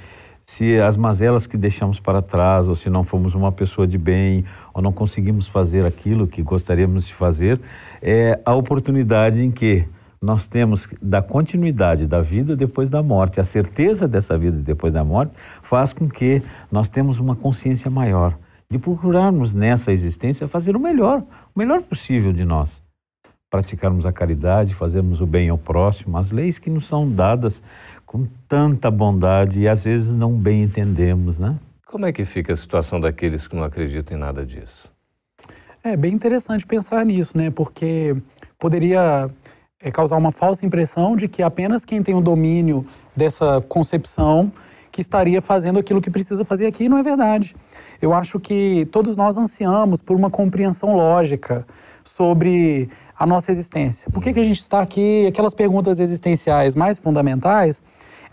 se 0.48 0.80
as 0.80 0.96
mazelas 0.96 1.46
que 1.46 1.58
deixamos 1.58 2.00
para 2.00 2.22
trás, 2.22 2.68
ou 2.68 2.74
se 2.74 2.88
não 2.88 3.04
fomos 3.04 3.34
uma 3.34 3.52
pessoa 3.52 3.86
de 3.86 3.98
bem, 3.98 4.46
ou 4.72 4.80
não 4.80 4.90
conseguimos 4.90 5.46
fazer 5.46 5.84
aquilo 5.84 6.26
que 6.26 6.42
gostaríamos 6.42 7.04
de 7.04 7.12
fazer, 7.12 7.60
é 8.00 8.40
a 8.46 8.54
oportunidade 8.54 9.44
em 9.44 9.50
que 9.50 9.86
nós 10.20 10.46
temos 10.46 10.88
da 11.02 11.20
continuidade 11.20 12.06
da 12.06 12.22
vida 12.22 12.56
depois 12.56 12.88
da 12.88 13.02
morte. 13.02 13.38
A 13.38 13.44
certeza 13.44 14.08
dessa 14.08 14.38
vida 14.38 14.56
depois 14.56 14.94
da 14.94 15.04
morte 15.04 15.34
faz 15.62 15.92
com 15.92 16.08
que 16.08 16.42
nós 16.72 16.88
temos 16.88 17.20
uma 17.20 17.36
consciência 17.36 17.90
maior 17.90 18.34
de 18.70 18.78
procurarmos 18.78 19.52
nessa 19.52 19.92
existência 19.92 20.48
fazer 20.48 20.74
o 20.74 20.80
melhor, 20.80 21.22
o 21.54 21.58
melhor 21.58 21.82
possível 21.82 22.32
de 22.32 22.46
nós. 22.46 22.82
Praticarmos 23.50 24.06
a 24.06 24.12
caridade, 24.12 24.74
fazermos 24.74 25.20
o 25.20 25.26
bem 25.26 25.50
ao 25.50 25.58
próximo, 25.58 26.16
as 26.16 26.30
leis 26.30 26.58
que 26.58 26.70
nos 26.70 26.86
são 26.86 27.10
dadas 27.10 27.62
com 28.08 28.26
tanta 28.48 28.90
bondade 28.90 29.60
e 29.60 29.68
às 29.68 29.84
vezes 29.84 30.10
não 30.10 30.32
bem 30.32 30.62
entendemos, 30.62 31.38
né? 31.38 31.56
Como 31.86 32.06
é 32.06 32.12
que 32.12 32.24
fica 32.24 32.54
a 32.54 32.56
situação 32.56 32.98
daqueles 32.98 33.46
que 33.46 33.54
não 33.54 33.62
acreditam 33.62 34.16
em 34.16 34.20
nada 34.20 34.46
disso? 34.46 34.90
É 35.84 35.94
bem 35.94 36.14
interessante 36.14 36.66
pensar 36.66 37.04
nisso, 37.04 37.36
né? 37.36 37.50
Porque 37.50 38.16
poderia 38.58 39.28
é, 39.78 39.90
causar 39.90 40.16
uma 40.16 40.32
falsa 40.32 40.64
impressão 40.64 41.16
de 41.16 41.28
que 41.28 41.42
apenas 41.42 41.84
quem 41.84 42.02
tem 42.02 42.14
o 42.14 42.20
domínio 42.22 42.86
dessa 43.14 43.60
concepção 43.68 44.50
que 44.90 45.02
estaria 45.02 45.42
fazendo 45.42 45.78
aquilo 45.78 46.00
que 46.00 46.10
precisa 46.10 46.46
fazer 46.46 46.66
aqui, 46.66 46.88
não 46.88 46.96
é 46.96 47.02
verdade. 47.02 47.54
Eu 48.00 48.14
acho 48.14 48.40
que 48.40 48.88
todos 48.90 49.18
nós 49.18 49.36
ansiamos 49.36 50.00
por 50.00 50.16
uma 50.16 50.30
compreensão 50.30 50.96
lógica 50.96 51.66
sobre 52.04 52.88
a 53.18 53.26
nossa 53.26 53.50
existência. 53.50 54.10
Por 54.10 54.22
que, 54.22 54.32
que 54.32 54.40
a 54.40 54.44
gente 54.44 54.60
está 54.60 54.80
aqui? 54.80 55.26
Aquelas 55.26 55.52
perguntas 55.52 55.98
existenciais 55.98 56.74
mais 56.74 56.98
fundamentais, 56.98 57.82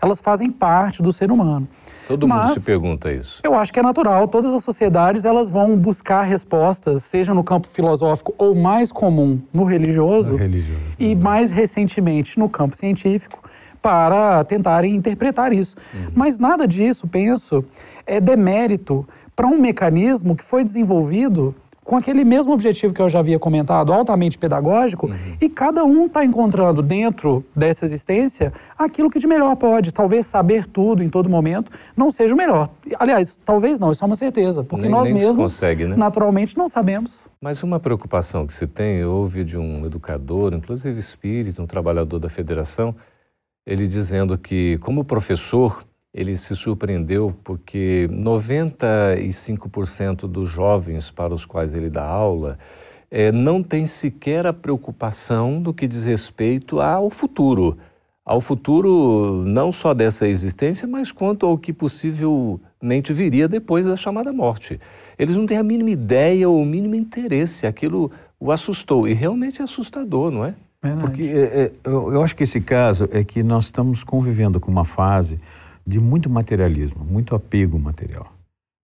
elas 0.00 0.20
fazem 0.20 0.50
parte 0.50 1.02
do 1.02 1.12
ser 1.12 1.30
humano. 1.30 1.66
Todo 2.06 2.28
Mas, 2.28 2.48
mundo 2.48 2.60
se 2.60 2.66
pergunta 2.66 3.12
isso. 3.12 3.40
Eu 3.42 3.54
acho 3.54 3.72
que 3.72 3.80
é 3.80 3.82
natural. 3.82 4.28
Todas 4.28 4.54
as 4.54 4.62
sociedades 4.62 5.24
elas 5.24 5.48
vão 5.48 5.76
buscar 5.76 6.22
respostas, 6.22 7.02
seja 7.04 7.34
no 7.34 7.42
campo 7.42 7.68
filosófico 7.72 8.34
ou 8.38 8.54
mais 8.54 8.92
comum 8.92 9.40
no 9.52 9.64
religioso, 9.64 10.32
no 10.32 10.36
religioso 10.36 10.80
e 10.98 11.14
né? 11.14 11.22
mais 11.22 11.50
recentemente 11.50 12.38
no 12.38 12.48
campo 12.48 12.76
científico, 12.76 13.38
para 13.82 14.42
tentarem 14.44 14.94
interpretar 14.94 15.52
isso. 15.52 15.76
Uhum. 15.94 16.10
Mas 16.14 16.38
nada 16.38 16.66
disso, 16.66 17.06
penso, 17.06 17.64
é 18.06 18.20
demérito 18.20 19.06
para 19.34 19.46
um 19.46 19.60
mecanismo 19.60 20.34
que 20.34 20.42
foi 20.42 20.64
desenvolvido 20.64 21.54
com 21.86 21.96
aquele 21.96 22.24
mesmo 22.24 22.52
objetivo 22.52 22.92
que 22.92 23.00
eu 23.00 23.08
já 23.08 23.20
havia 23.20 23.38
comentado, 23.38 23.92
altamente 23.92 24.36
pedagógico, 24.36 25.06
uhum. 25.06 25.36
e 25.40 25.48
cada 25.48 25.84
um 25.84 26.06
está 26.06 26.24
encontrando 26.24 26.82
dentro 26.82 27.44
dessa 27.54 27.84
existência 27.84 28.52
aquilo 28.76 29.08
que 29.08 29.20
de 29.20 29.26
melhor 29.26 29.54
pode. 29.54 29.92
Talvez 29.92 30.26
saber 30.26 30.66
tudo 30.66 31.00
em 31.00 31.08
todo 31.08 31.30
momento 31.30 31.70
não 31.96 32.10
seja 32.10 32.34
o 32.34 32.36
melhor. 32.36 32.68
Aliás, 32.98 33.38
talvez 33.44 33.78
não, 33.78 33.92
isso 33.92 34.02
é 34.02 34.06
uma 34.06 34.16
certeza, 34.16 34.64
porque 34.64 34.82
nem, 34.82 34.90
nós 34.90 35.04
nem 35.04 35.14
mesmos, 35.14 35.36
consegue, 35.36 35.86
né? 35.86 35.94
naturalmente, 35.96 36.58
não 36.58 36.66
sabemos. 36.66 37.30
Mas 37.40 37.62
uma 37.62 37.78
preocupação 37.78 38.48
que 38.48 38.52
se 38.52 38.66
tem, 38.66 38.96
eu 38.96 39.12
ouvi 39.12 39.44
de 39.44 39.56
um 39.56 39.86
educador, 39.86 40.52
inclusive 40.54 40.98
espírito, 40.98 41.62
um 41.62 41.66
trabalhador 41.66 42.18
da 42.18 42.28
federação, 42.28 42.96
ele 43.64 43.86
dizendo 43.86 44.36
que, 44.36 44.76
como 44.78 45.04
professor, 45.04 45.84
ele 46.16 46.34
se 46.34 46.56
surpreendeu 46.56 47.36
porque 47.44 48.06
95% 48.10 50.26
dos 50.26 50.48
jovens 50.48 51.10
para 51.10 51.34
os 51.34 51.44
quais 51.44 51.74
ele 51.74 51.90
dá 51.90 52.04
aula 52.04 52.58
é, 53.10 53.30
não 53.30 53.62
tem 53.62 53.86
sequer 53.86 54.46
a 54.46 54.52
preocupação 54.52 55.60
do 55.60 55.74
que 55.74 55.86
diz 55.86 56.06
respeito 56.06 56.80
ao 56.80 57.10
futuro. 57.10 57.76
Ao 58.24 58.40
futuro 58.40 59.44
não 59.46 59.70
só 59.70 59.92
dessa 59.92 60.26
existência, 60.26 60.88
mas 60.88 61.12
quanto 61.12 61.44
ao 61.44 61.58
que 61.58 61.70
possivelmente 61.70 63.12
viria 63.12 63.46
depois 63.46 63.84
da 63.84 63.94
chamada 63.94 64.32
morte. 64.32 64.80
Eles 65.18 65.36
não 65.36 65.44
têm 65.44 65.58
a 65.58 65.62
mínima 65.62 65.90
ideia 65.90 66.48
ou 66.48 66.62
o 66.62 66.66
mínimo 66.66 66.94
interesse. 66.94 67.66
Aquilo 67.66 68.10
o 68.40 68.50
assustou. 68.50 69.06
E 69.06 69.12
realmente 69.12 69.60
é 69.60 69.64
assustador, 69.64 70.30
não 70.30 70.46
é? 70.46 70.54
Porque 71.00 71.22
é, 71.22 71.36
é, 71.36 71.70
eu, 71.84 72.14
eu 72.14 72.22
acho 72.22 72.34
que 72.34 72.42
esse 72.42 72.60
caso 72.60 73.08
é 73.12 73.22
que 73.22 73.42
nós 73.42 73.66
estamos 73.66 74.02
convivendo 74.02 74.58
com 74.58 74.70
uma 74.70 74.84
fase 74.84 75.38
de 75.86 76.00
muito 76.00 76.28
materialismo, 76.28 77.04
muito 77.04 77.34
apego 77.34 77.78
material. 77.78 78.32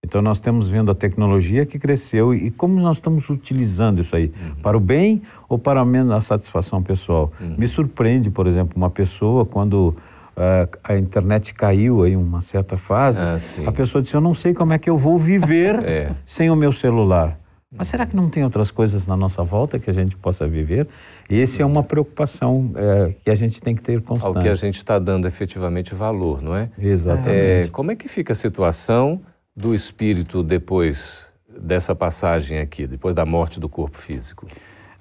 Então 0.05 0.21
nós 0.21 0.39
estamos 0.39 0.69
vendo 0.69 0.91
a 0.91 0.95
tecnologia 0.95 1.65
que 1.65 1.79
cresceu 1.79 2.35
e 2.35 2.51
como 2.51 2.81
nós 2.81 2.97
estamos 2.97 3.31
utilizando 3.31 4.01
isso 4.01 4.15
aí 4.15 4.27
uhum. 4.27 4.55
para 4.57 4.77
o 4.77 4.81
bem 4.81 5.23
ou 5.49 5.59
para 5.59 5.81
a 5.81 6.21
satisfação 6.21 6.83
pessoal. 6.83 7.33
Uhum. 7.41 7.55
Me 7.57 7.69
surpreende, 7.69 8.29
por 8.29 8.47
exemplo, 8.47 8.75
uma 8.77 8.91
pessoa 8.91 9.47
quando 9.47 9.95
uh, 10.37 10.79
a 10.83 10.99
internet 10.99 11.55
caiu 11.55 12.07
em 12.07 12.17
uma 12.17 12.41
certa 12.41 12.77
fase, 12.77 13.21
ah, 13.21 13.39
a 13.67 13.73
pessoa 13.73 14.03
disse: 14.03 14.15
eu 14.15 14.21
não 14.21 14.35
sei 14.35 14.53
como 14.53 14.73
é 14.73 14.79
que 14.79 14.91
eu 14.91 14.99
vou 14.99 15.19
viver 15.19 15.77
é. 15.87 16.13
sem 16.27 16.51
o 16.51 16.57
meu 16.57 16.73
celular. 16.73 17.39
Mas 17.75 17.89
será 17.89 18.05
que 18.05 18.15
não 18.15 18.29
tem 18.29 18.45
outras 18.45 18.71
coisas 18.71 19.07
na 19.07 19.17
nossa 19.17 19.43
volta 19.43 19.79
que 19.79 19.89
a 19.89 19.95
gente 19.95 20.15
possa 20.15 20.47
viver? 20.47 20.87
Esse 21.29 21.63
é 21.63 21.67
uma 21.67 21.83
preocupação 21.83 22.73
é, 22.75 23.15
que 23.25 23.31
a 23.31 23.35
gente 23.35 23.61
tem 23.61 23.75
que 23.75 23.83
ter 23.83 24.01
constante. 24.03 24.37
Ao 24.37 24.43
que 24.43 24.49
a 24.49 24.55
gente 24.55 24.77
está 24.77 24.99
dando 24.99 25.27
efetivamente 25.27 25.95
valor, 25.95 26.43
não 26.43 26.55
é? 26.55 26.71
Exatamente. 26.79 27.31
É, 27.31 27.69
como 27.69 27.91
é 27.91 27.97
que 27.97 28.09
fica 28.09 28.33
a 28.33 28.37
situação 28.37 29.21
do 29.57 29.75
espírito 29.75 30.43
depois 30.43 31.27
dessa 31.49 31.95
passagem 31.95 32.59
aqui, 32.59 32.87
depois 32.87 33.15
da 33.15 33.25
morte 33.25 33.61
do 33.61 33.69
corpo 33.69 33.99
físico? 33.99 34.47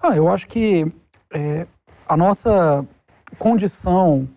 Ah, 0.01 0.15
eu 0.15 0.27
acho 0.27 0.47
que 0.47 0.85
é, 1.33 1.65
a 2.07 2.17
nossa 2.17 2.85
condição 3.37 4.27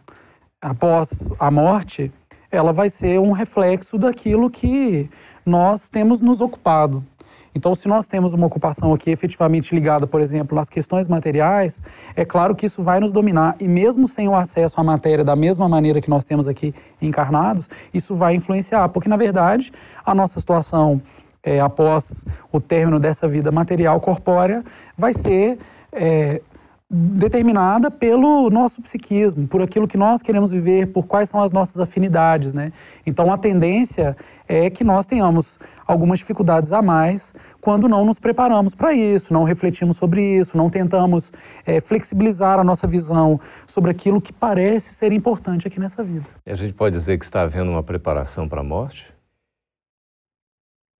após 0.61 1.31
a 1.39 1.51
morte, 1.51 2.11
ela 2.51 2.73
vai 2.73 2.89
ser 2.89 3.21
um 3.21 3.33
reflexo 3.33 3.99
daquilo 3.99 4.49
que 4.49 5.11
nós 5.45 5.89
temos 5.89 6.21
nos 6.21 6.41
ocupado. 6.41 7.05
Então, 7.55 7.75
se 7.75 7.87
nós 7.87 8.09
temos 8.09 8.33
uma 8.33 8.47
ocupação 8.47 8.93
aqui 8.93 9.11
efetivamente 9.11 9.75
ligada, 9.75 10.07
por 10.07 10.21
exemplo, 10.21 10.59
às 10.59 10.69
questões 10.69 11.07
materiais, 11.07 11.81
é 12.17 12.25
claro 12.25 12.55
que 12.55 12.67
isso 12.67 12.83
vai 12.83 12.99
nos 12.99 13.13
dominar. 13.13 13.55
E 13.61 13.69
mesmo 13.69 14.09
sem 14.09 14.29
o 14.29 14.35
acesso 14.35 14.81
à 14.81 14.85
matéria 14.85 15.25
da 15.25 15.37
mesma 15.37 15.69
maneira 15.69 16.01
que 16.01 16.11
nós 16.11 16.25
temos 16.25 16.49
aqui 16.49 16.75
encarnados, 17.01 17.71
isso 17.93 18.15
vai 18.17 18.35
influenciar. 18.35 18.89
Porque, 18.89 19.09
na 19.09 19.17
verdade, 19.17 19.73
a 20.05 20.15
nossa 20.15 20.41
situação 20.41 21.01
é, 21.43 21.61
após 21.61 22.25
o 22.51 22.61
término 22.61 22.99
dessa 22.99 23.29
vida 23.29 23.53
material 23.53 24.01
corpórea 24.01 24.65
vai 24.97 25.13
ser 25.13 25.59
é, 25.93 26.41
determinada 26.91 27.91
pelo 27.91 28.51
nosso 28.51 28.81
psiquismo, 28.83 29.49
por 29.49 29.63
aquilo 29.63 29.89
que 29.89 29.97
nós 29.97 30.23
queremos 30.23 30.51
viver, 30.51 30.93
por 30.93 31.07
quais 31.07 31.29
são 31.29 31.43
as 31.43 31.51
nossas 31.51 31.81
afinidades, 31.81 32.53
né? 32.53 32.73
Então 33.07 33.33
a 33.33 33.39
tendência 33.39 34.17
é 34.47 34.69
que 34.69 34.85
nós 34.85 35.07
tenhamos 35.07 35.59
algumas 35.87 36.19
dificuldades 36.19 36.73
a 36.73 36.83
mais 36.83 37.35
quando 37.61 37.89
não 37.89 38.05
nos 38.05 38.19
preparamos 38.19 38.75
para 38.75 38.93
isso, 38.93 39.33
não 39.33 39.45
refletimos 39.45 39.97
sobre 39.97 40.39
isso, 40.39 40.57
não 40.57 40.69
tentamos 40.69 41.33
é, 41.65 41.81
flexibilizar 41.81 42.59
a 42.59 42.65
nossa 42.65 42.87
visão 42.87 43.41
sobre 43.67 43.91
aquilo 43.91 44.21
que 44.21 44.33
parece 44.33 44.93
ser 44.93 45.13
importante 45.13 45.67
aqui 45.67 45.81
nessa 45.81 46.05
vida. 46.05 46.27
E 46.47 46.53
a 46.53 46.55
gente 46.55 46.75
pode 46.75 46.97
dizer 46.97 47.19
que 47.19 47.25
está 47.25 47.43
havendo 47.43 47.71
uma 47.71 47.83
preparação 47.83 48.47
para 48.49 48.61
a 48.61 48.65
morte? 48.65 49.13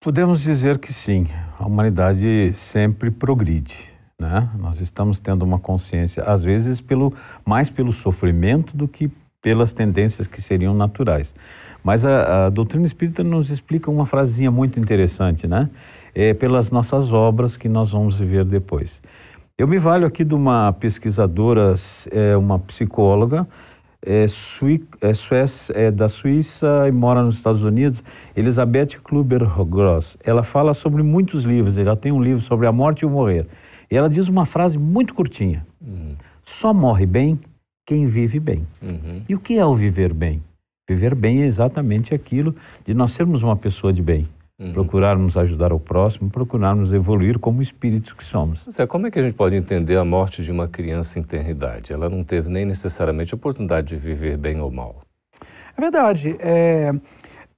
Podemos 0.01 0.41
dizer 0.41 0.79
que 0.79 0.93
sim. 0.93 1.27
A 1.59 1.67
humanidade 1.67 2.53
sempre 2.55 3.11
progride 3.11 3.94
né? 4.19 4.49
Nós 4.59 4.81
estamos 4.81 5.21
tendo 5.21 5.43
uma 5.43 5.59
consciência, 5.59 6.23
às 6.25 6.43
vezes, 6.43 6.81
pelo, 6.81 7.13
mais 7.45 7.69
pelo 7.69 7.93
sofrimento 7.93 8.77
do 8.77 8.87
que 8.87 9.11
pelas 9.43 9.73
tendências 9.73 10.27
que 10.27 10.41
seriam 10.41 10.75
naturais. 10.75 11.35
Mas 11.83 12.05
a, 12.05 12.47
a 12.47 12.51
doutrina 12.51 12.87
espírita 12.87 13.23
nos 13.23 13.51
explica 13.51 13.91
uma 13.91 14.07
frasinha 14.07 14.51
muito 14.51 14.81
interessante, 14.81 15.47
né? 15.47 15.69
É 16.15 16.33
pelas 16.33 16.71
nossas 16.71 17.13
obras 17.13 17.57
que 17.57 17.69
nós 17.69 17.91
vamos 17.91 18.15
viver 18.15 18.45
depois. 18.45 19.03
Eu 19.59 19.69
me 19.69 19.79
valho 19.79 20.07
aqui 20.07 20.25
de 20.25 20.35
uma 20.35 20.73
pesquisadora, 20.73 21.75
é, 22.11 22.37
uma 22.37 22.59
psicóloga, 22.59 23.47
é, 24.05 24.27
sui, 24.29 24.85
é, 25.01 25.15
suécia, 25.15 25.73
é 25.77 25.91
da 25.91 26.09
Suíça 26.09 26.89
e 26.89 26.93
mora 26.93 27.23
nos 27.23 27.37
Estados 27.37 27.63
Unidos, 27.63 28.03
Elizabeth 28.37 28.99
Kluber-Gross. 29.03 30.19
Ela 30.25 30.43
fala 30.43 30.75
sobre 30.75 31.03
muitos 31.03 31.45
livros, 31.45 31.79
ela 31.79 31.97
tem 31.97 32.13
um 32.13 32.23
livro 32.23 32.43
sobre 32.43 32.67
a 32.67 32.73
morte 32.73 33.03
e 33.03 33.07
o 33.07 33.11
morrer. 33.11 33.47
E 33.95 33.97
ela 33.97 34.11
diz 34.11 34.27
uma 34.27 34.45
frase 34.45 34.77
muito 34.77 35.15
curtinha: 35.15 35.65
uhum. 35.81 36.17
só 36.43 36.75
morre 36.75 37.07
bem 37.07 37.39
quem 37.87 38.09
vive 38.09 38.41
bem. 38.41 38.67
Uhum. 38.83 39.23
E 39.29 39.37
o 39.37 39.39
que 39.39 39.57
é 39.57 39.65
o 39.65 39.77
viver 39.77 40.13
bem? 40.13 40.43
Viver 40.89 41.15
bem 41.15 41.43
é 41.43 41.47
exatamente 41.47 42.13
aquilo 42.13 42.57
de 42.85 42.93
nós 42.93 43.13
sermos 43.13 43.45
uma 43.45 43.57
pessoa 43.57 43.93
de 43.93 44.03
bem. 44.03 44.29
Uhum. 44.59 44.73
Procurarmos 44.73 45.37
ajudar 45.37 45.73
o 45.73 45.79
próximo, 45.79 46.29
procurarmos 46.29 46.93
evoluir 46.93 47.39
como 47.39 47.63
espíritos 47.63 48.13
que 48.15 48.25
somos. 48.25 48.65
Zé, 48.69 48.85
como 48.85 49.07
é 49.07 49.13
que 49.13 49.19
a 49.21 49.23
gente 49.23 49.37
pode 49.37 49.55
entender 49.55 49.97
a 49.97 50.05
morte 50.05 50.43
de 50.43 50.51
uma 50.51 50.67
criança 50.67 51.21
em 51.21 51.23
tenridade? 51.23 51.93
Ela 51.93 52.11
não 52.11 52.25
teve 52.25 52.49
nem 52.49 52.65
necessariamente 52.65 53.33
a 53.33 53.37
oportunidade 53.37 53.89
de 53.89 53.97
viver 53.97 54.37
bem 54.37 54.61
ou 54.61 54.73
mal. 54.73 55.03
É 55.77 55.81
verdade. 55.81 56.35
É 56.41 56.93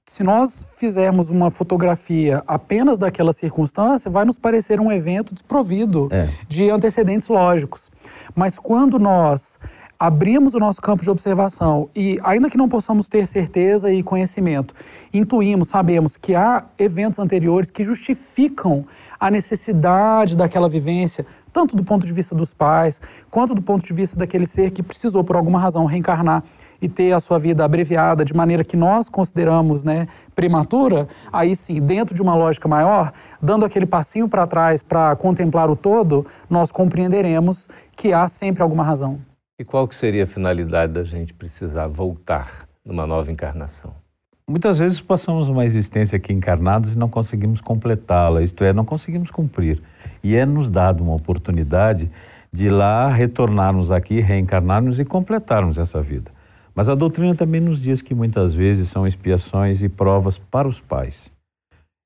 se 0.07 0.23
nós 0.23 0.65
fizermos 0.77 1.29
uma 1.29 1.51
fotografia 1.51 2.41
apenas 2.47 2.97
daquela 2.97 3.33
circunstância, 3.33 4.09
vai 4.09 4.23
nos 4.25 4.39
parecer 4.39 4.79
um 4.79 4.91
evento 4.91 5.33
desprovido 5.33 6.07
é. 6.11 6.29
de 6.47 6.69
antecedentes 6.69 7.27
lógicos. 7.27 7.91
Mas 8.33 8.57
quando 8.57 8.97
nós 8.97 9.59
abrimos 9.99 10.53
o 10.53 10.59
nosso 10.59 10.81
campo 10.81 11.03
de 11.03 11.09
observação 11.09 11.89
e, 11.95 12.19
ainda 12.23 12.49
que 12.49 12.57
não 12.57 12.69
possamos 12.69 13.09
ter 13.09 13.27
certeza 13.27 13.91
e 13.91 14.01
conhecimento, 14.01 14.73
intuímos, 15.13 15.67
sabemos 15.67 16.15
que 16.15 16.35
há 16.35 16.63
eventos 16.79 17.19
anteriores 17.19 17.69
que 17.69 17.83
justificam 17.83 18.85
a 19.19 19.29
necessidade 19.29 20.37
daquela 20.37 20.69
vivência, 20.69 21.25
tanto 21.51 21.75
do 21.75 21.83
ponto 21.83 22.05
de 22.05 22.13
vista 22.13 22.33
dos 22.33 22.53
pais, 22.53 23.01
quanto 23.29 23.53
do 23.53 23.61
ponto 23.61 23.85
de 23.85 23.93
vista 23.93 24.15
daquele 24.15 24.45
ser 24.45 24.71
que 24.71 24.81
precisou, 24.81 25.23
por 25.23 25.35
alguma 25.35 25.59
razão, 25.59 25.85
reencarnar 25.85 26.43
e 26.81 26.87
ter 26.87 27.11
a 27.11 27.19
sua 27.19 27.39
vida 27.39 27.63
abreviada 27.63 28.23
de 28.23 28.33
maneira 28.33 28.63
que 28.63 28.77
nós 28.77 29.09
consideramos 29.09 29.83
né, 29.83 30.07
prematura, 30.35 31.07
aí 31.31 31.55
sim, 31.55 31.81
dentro 31.81 32.15
de 32.15 32.21
uma 32.21 32.35
lógica 32.35 32.67
maior, 32.67 33.11
dando 33.41 33.65
aquele 33.65 33.85
passinho 33.85 34.27
para 34.27 34.45
trás 34.47 34.83
para 34.83 35.15
contemplar 35.15 35.69
o 35.69 35.75
todo, 35.75 36.25
nós 36.49 36.71
compreenderemos 36.71 37.67
que 37.95 38.13
há 38.13 38.27
sempre 38.27 38.61
alguma 38.61 38.83
razão. 38.83 39.19
E 39.59 39.65
qual 39.65 39.87
que 39.87 39.95
seria 39.95 40.25
a 40.25 40.27
finalidade 40.27 40.93
da 40.93 41.03
gente 41.03 41.33
precisar 41.33 41.87
voltar 41.87 42.67
numa 42.85 43.07
nova 43.07 43.31
encarnação? 43.31 43.91
Muitas 44.49 44.79
vezes 44.79 45.01
passamos 45.01 45.49
uma 45.49 45.65
existência 45.65 46.15
aqui 46.15 46.31
encarnados 46.31 46.93
e 46.93 46.97
não 46.97 47.09
conseguimos 47.09 47.59
completá-la, 47.59 48.41
isto 48.41 48.63
é, 48.63 48.71
não 48.71 48.85
conseguimos 48.85 49.29
cumprir. 49.29 49.81
E 50.23 50.35
é 50.37 50.45
nos 50.45 50.71
dado 50.71 51.03
uma 51.03 51.15
oportunidade 51.15 52.09
de 52.49 52.69
lá 52.69 53.09
retornarmos 53.09 53.91
aqui, 53.91 54.21
reencarnarmos 54.21 54.99
e 54.99 55.05
completarmos 55.05 55.77
essa 55.77 56.01
vida. 56.01 56.31
Mas 56.77 56.87
a 56.89 56.93
doutrina 56.93 57.33
também 57.33 57.59
nos 57.59 57.81
diz 57.81 58.03
que 58.03 58.13
muitas 58.13 58.53
vezes 58.53 58.89
são 58.89 59.07
expiações 59.07 59.81
e 59.81 59.89
provas 59.89 60.37
para 60.37 60.67
os 60.67 60.79
pais. 60.79 61.27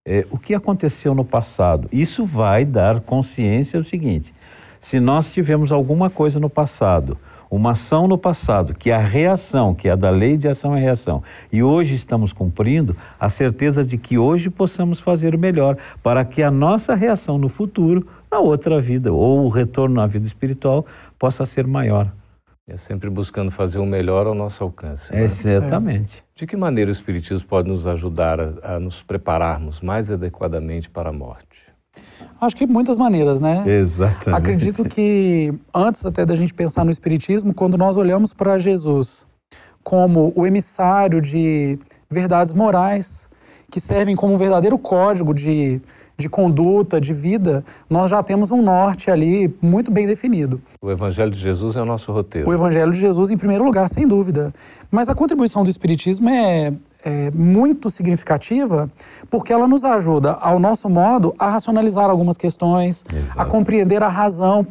É, 0.07 0.25
o 0.31 0.37
que 0.37 0.55
aconteceu 0.55 1.13
no 1.13 1.25
passado? 1.25 1.89
Isso 1.91 2.25
vai 2.25 2.63
dar 2.63 3.01
consciência 3.01 3.77
o 3.77 3.83
seguinte: 3.83 4.33
se 4.79 4.97
nós 4.97 5.33
tivemos 5.33 5.73
alguma 5.73 6.09
coisa 6.09 6.39
no 6.39 6.49
passado, 6.49 7.17
uma 7.49 7.71
ação 7.71 8.07
no 8.07 8.17
passado, 8.17 8.73
que 8.73 8.89
é 8.89 8.95
a 8.95 9.05
reação, 9.05 9.75
que 9.75 9.89
é 9.89 9.91
a 9.91 9.95
da 9.97 10.09
lei 10.09 10.37
de 10.37 10.47
ação 10.47 10.77
e 10.77 10.79
reação, 10.79 11.21
e 11.51 11.61
hoje 11.61 11.93
estamos 11.95 12.31
cumprindo, 12.31 12.95
a 13.19 13.27
certeza 13.27 13.83
de 13.83 13.97
que 13.97 14.17
hoje 14.17 14.49
possamos 14.49 15.01
fazer 15.01 15.35
o 15.35 15.37
melhor 15.37 15.75
para 16.01 16.23
que 16.23 16.41
a 16.41 16.49
nossa 16.49 16.95
reação 16.95 17.37
no 17.37 17.49
futuro, 17.49 18.07
na 18.31 18.39
outra 18.39 18.79
vida, 18.79 19.11
ou 19.11 19.43
o 19.43 19.49
retorno 19.49 19.99
à 19.99 20.07
vida 20.07 20.25
espiritual, 20.25 20.85
possa 21.19 21.45
ser 21.45 21.67
maior. 21.67 22.09
É 22.67 22.77
sempre 22.77 23.09
buscando 23.09 23.51
fazer 23.51 23.79
o 23.79 23.85
melhor 23.85 24.27
ao 24.27 24.35
nosso 24.35 24.63
alcance. 24.63 25.13
Né? 25.13 25.23
Exatamente. 25.23 26.23
De 26.35 26.45
que 26.45 26.55
maneira 26.55 26.89
o 26.89 26.91
Espiritismo 26.91 27.47
pode 27.47 27.67
nos 27.67 27.87
ajudar 27.87 28.39
a, 28.39 28.75
a 28.75 28.79
nos 28.79 29.01
prepararmos 29.01 29.81
mais 29.81 30.11
adequadamente 30.11 30.89
para 30.89 31.09
a 31.09 31.13
morte? 31.13 31.71
Acho 32.39 32.55
que 32.55 32.65
muitas 32.65 32.97
maneiras, 32.97 33.39
né? 33.39 33.63
Exatamente. 33.67 34.39
Acredito 34.39 34.83
que 34.85 35.53
antes 35.73 36.05
até 36.05 36.25
da 36.25 36.35
gente 36.35 36.53
pensar 36.53 36.85
no 36.85 36.91
Espiritismo, 36.91 37.53
quando 37.53 37.77
nós 37.77 37.97
olhamos 37.97 38.33
para 38.33 38.57
Jesus 38.57 39.25
como 39.83 40.31
o 40.35 40.45
emissário 40.45 41.21
de 41.21 41.77
verdades 42.09 42.53
morais 42.53 43.27
que 43.69 43.79
servem 43.79 44.15
como 44.15 44.33
um 44.33 44.37
verdadeiro 44.37 44.77
código 44.77 45.33
de, 45.33 45.81
de 46.21 46.29
conduta, 46.29 47.01
de 47.01 47.13
vida, 47.13 47.63
nós 47.89 48.09
já 48.09 48.23
temos 48.23 48.51
um 48.51 48.61
norte 48.61 49.11
ali 49.11 49.53
muito 49.61 49.91
bem 49.91 50.07
definido. 50.07 50.61
O 50.81 50.89
Evangelho 50.89 51.31
de 51.31 51.39
Jesus 51.39 51.75
é 51.75 51.81
o 51.81 51.85
nosso 51.85 52.11
roteiro. 52.11 52.47
O 52.47 52.53
Evangelho 52.53 52.91
de 52.91 52.99
Jesus, 52.99 53.29
em 53.31 53.37
primeiro 53.37 53.63
lugar, 53.63 53.89
sem 53.89 54.07
dúvida. 54.07 54.53
Mas 54.89 55.09
a 55.09 55.15
contribuição 55.15 55.63
do 55.63 55.69
Espiritismo 55.69 56.29
é, 56.29 56.73
é, 57.03 57.31
muito 57.31 57.89
significativa, 57.89 58.89
porque 59.29 59.51
ela 59.51 59.67
nos 59.67 59.83
ajuda, 59.83 60.33
ao 60.33 60.59
nosso 60.59 60.89
modo, 60.89 61.33
a 61.37 61.49
racionalizar 61.49 62.09
algumas 62.09 62.37
questões, 62.37 63.03
Exato. 63.13 63.41
a 63.41 63.45
compreender 63.45 64.03
a 64.03 64.09
razão. 64.09 64.65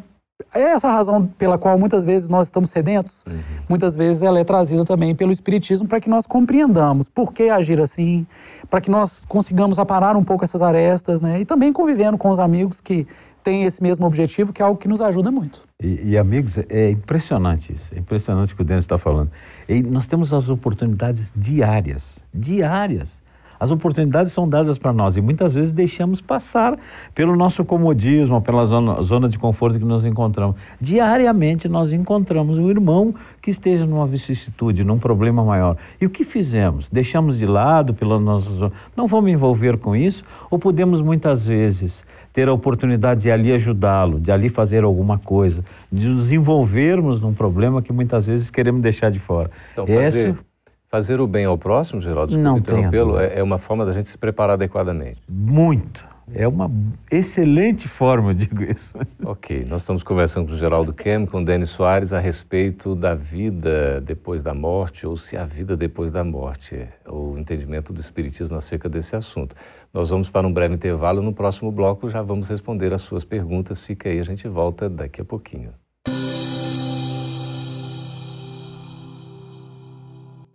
É 0.53 0.61
essa 0.61 0.91
razão 0.91 1.27
pela 1.37 1.57
qual 1.57 1.77
muitas 1.77 2.03
vezes 2.03 2.27
nós 2.29 2.47
estamos 2.47 2.69
sedentos, 2.69 3.23
uhum. 3.27 3.39
muitas 3.69 3.95
vezes 3.95 4.21
ela 4.21 4.39
é 4.39 4.43
trazida 4.43 4.85
também 4.85 5.15
pelo 5.15 5.31
Espiritismo 5.31 5.87
para 5.87 5.99
que 5.99 6.09
nós 6.09 6.25
compreendamos 6.25 7.09
por 7.09 7.33
que 7.33 7.49
agir 7.49 7.79
assim, 7.79 8.25
para 8.69 8.81
que 8.81 8.89
nós 8.89 9.23
consigamos 9.27 9.79
aparar 9.79 10.15
um 10.15 10.23
pouco 10.23 10.43
essas 10.43 10.61
arestas, 10.61 11.21
né? 11.21 11.41
E 11.41 11.45
também 11.45 11.71
convivendo 11.73 12.17
com 12.17 12.29
os 12.29 12.39
amigos 12.39 12.81
que 12.81 13.07
têm 13.43 13.63
esse 13.63 13.81
mesmo 13.81 14.05
objetivo, 14.05 14.53
que 14.53 14.61
é 14.61 14.65
algo 14.65 14.79
que 14.79 14.87
nos 14.87 15.01
ajuda 15.01 15.31
muito. 15.31 15.63
E, 15.81 16.11
e 16.11 16.17
amigos, 16.17 16.57
é 16.69 16.91
impressionante 16.91 17.73
isso, 17.73 17.93
é 17.93 17.99
impressionante 17.99 18.53
o 18.53 18.55
que 18.55 18.61
o 18.61 18.65
Denis 18.65 18.83
está 18.83 18.97
falando. 18.97 19.31
E 19.67 19.81
nós 19.81 20.07
temos 20.07 20.33
as 20.33 20.49
oportunidades 20.49 21.33
diárias, 21.35 22.23
diárias. 22.33 23.20
As 23.61 23.69
oportunidades 23.69 24.31
são 24.31 24.49
dadas 24.49 24.79
para 24.79 24.91
nós 24.91 25.15
e 25.15 25.21
muitas 25.21 25.53
vezes 25.53 25.71
deixamos 25.71 26.19
passar 26.19 26.79
pelo 27.13 27.35
nosso 27.35 27.63
comodismo, 27.63 28.41
pela 28.41 28.65
zona, 28.65 29.03
zona 29.03 29.29
de 29.29 29.37
conforto 29.37 29.77
que 29.77 29.85
nos 29.85 30.03
encontramos. 30.03 30.55
Diariamente 30.81 31.69
nós 31.69 31.93
encontramos 31.93 32.57
um 32.57 32.71
irmão 32.71 33.13
que 33.39 33.51
esteja 33.51 33.85
numa 33.85 34.07
vicissitude, 34.07 34.83
num 34.83 34.97
problema 34.97 35.45
maior. 35.45 35.77
E 36.01 36.07
o 36.07 36.09
que 36.09 36.23
fizemos? 36.23 36.89
Deixamos 36.89 37.37
de 37.37 37.45
lado 37.45 37.93
pela 37.93 38.19
nossa 38.19 38.49
zona? 38.49 38.71
Não 38.97 39.07
vamos 39.07 39.25
me 39.25 39.33
envolver 39.33 39.77
com 39.77 39.95
isso? 39.95 40.23
Ou 40.49 40.57
podemos 40.57 40.99
muitas 40.99 41.45
vezes 41.45 42.03
ter 42.33 42.49
a 42.49 42.53
oportunidade 42.53 43.21
de 43.21 43.31
ali 43.31 43.53
ajudá-lo, 43.53 44.19
de 44.19 44.31
ali 44.31 44.49
fazer 44.49 44.83
alguma 44.83 45.19
coisa, 45.19 45.63
de 45.91 46.07
nos 46.07 46.31
envolvermos 46.31 47.21
num 47.21 47.33
problema 47.35 47.79
que 47.79 47.93
muitas 47.93 48.25
vezes 48.25 48.49
queremos 48.49 48.81
deixar 48.81 49.11
de 49.11 49.19
fora. 49.19 49.51
Então, 49.73 49.85
fazer, 49.85 50.29
Esse... 50.29 50.50
fazer 50.91 51.21
o 51.21 51.25
bem 51.25 51.45
ao 51.45 51.57
próximo, 51.57 52.01
Geraldo, 52.01 52.37
não 52.37 52.57
interrompê-lo, 52.57 53.17
é, 53.17 53.39
é 53.39 53.43
uma 53.43 53.57
forma 53.57 53.85
da 53.85 53.93
gente 53.93 54.09
se 54.09 54.17
preparar 54.17 54.55
adequadamente. 54.55 55.21
Muito. 55.27 56.11
É 56.33 56.47
uma 56.47 56.71
excelente 57.09 57.87
forma, 57.87 58.31
eu 58.31 58.33
digo 58.33 58.63
isso. 58.63 58.93
Ok, 59.23 59.65
nós 59.69 59.81
estamos 59.81 60.03
conversando 60.03 60.47
com 60.47 60.53
o 60.53 60.57
Geraldo 60.57 60.93
Kem, 60.93 61.25
com 61.25 61.41
o 61.41 61.45
Denis 61.45 61.69
Soares, 61.69 62.11
a 62.11 62.19
respeito 62.19 62.95
da 62.95 63.13
vida 63.15 64.01
depois 64.01 64.43
da 64.43 64.53
morte, 64.53 65.05
ou 65.05 65.15
se 65.15 65.37
há 65.37 65.45
vida 65.45 65.77
depois 65.77 66.11
da 66.11 66.23
morte, 66.23 66.87
o 67.07 67.37
entendimento 67.37 67.93
do 67.93 68.01
Espiritismo 68.01 68.55
acerca 68.55 68.89
desse 68.89 69.15
assunto. 69.15 69.55
Nós 69.93 70.09
vamos 70.09 70.29
para 70.29 70.47
um 70.47 70.51
breve 70.51 70.73
intervalo. 70.73 71.21
No 71.21 71.33
próximo 71.33 71.71
bloco 71.71 72.09
já 72.09 72.21
vamos 72.21 72.49
responder 72.49 72.93
as 72.93 73.01
suas 73.01 73.23
perguntas. 73.23 73.79
Fica 73.79 74.09
aí, 74.09 74.19
a 74.19 74.23
gente 74.23 74.47
volta 74.47 74.89
daqui 74.89 75.21
a 75.21 75.25
pouquinho. 75.25 75.71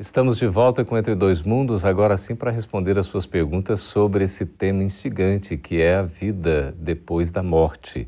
Estamos 0.07 0.39
de 0.39 0.47
volta 0.47 0.85
com 0.85 0.97
Entre 0.97 1.17
Dois 1.17 1.43
Mundos, 1.43 1.85
agora 1.85 2.17
sim 2.17 2.37
para 2.37 2.53
responder 2.53 2.97
as 2.97 3.07
suas 3.07 3.27
perguntas 3.27 3.81
sobre 3.81 4.23
esse 4.23 4.47
tema 4.47 4.85
instigante 4.85 5.57
que 5.57 5.83
é 5.83 5.97
a 5.97 6.03
vida 6.03 6.73
depois 6.79 7.33
da 7.33 7.43
morte. 7.43 8.07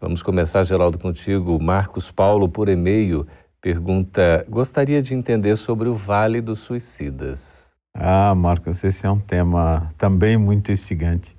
Vamos 0.00 0.22
começar, 0.22 0.62
Geraldo, 0.62 0.96
contigo. 0.96 1.60
Marcos 1.60 2.08
Paulo, 2.08 2.48
por 2.48 2.68
e-mail, 2.68 3.26
pergunta: 3.60 4.46
gostaria 4.48 5.02
de 5.02 5.12
entender 5.12 5.56
sobre 5.56 5.88
o 5.88 5.96
Vale 5.96 6.40
dos 6.40 6.60
Suicidas. 6.60 7.68
Ah, 7.92 8.32
Marcos, 8.34 8.84
esse 8.84 9.04
é 9.04 9.10
um 9.10 9.20
tema 9.20 9.92
também 9.98 10.38
muito 10.38 10.70
instigante, 10.70 11.36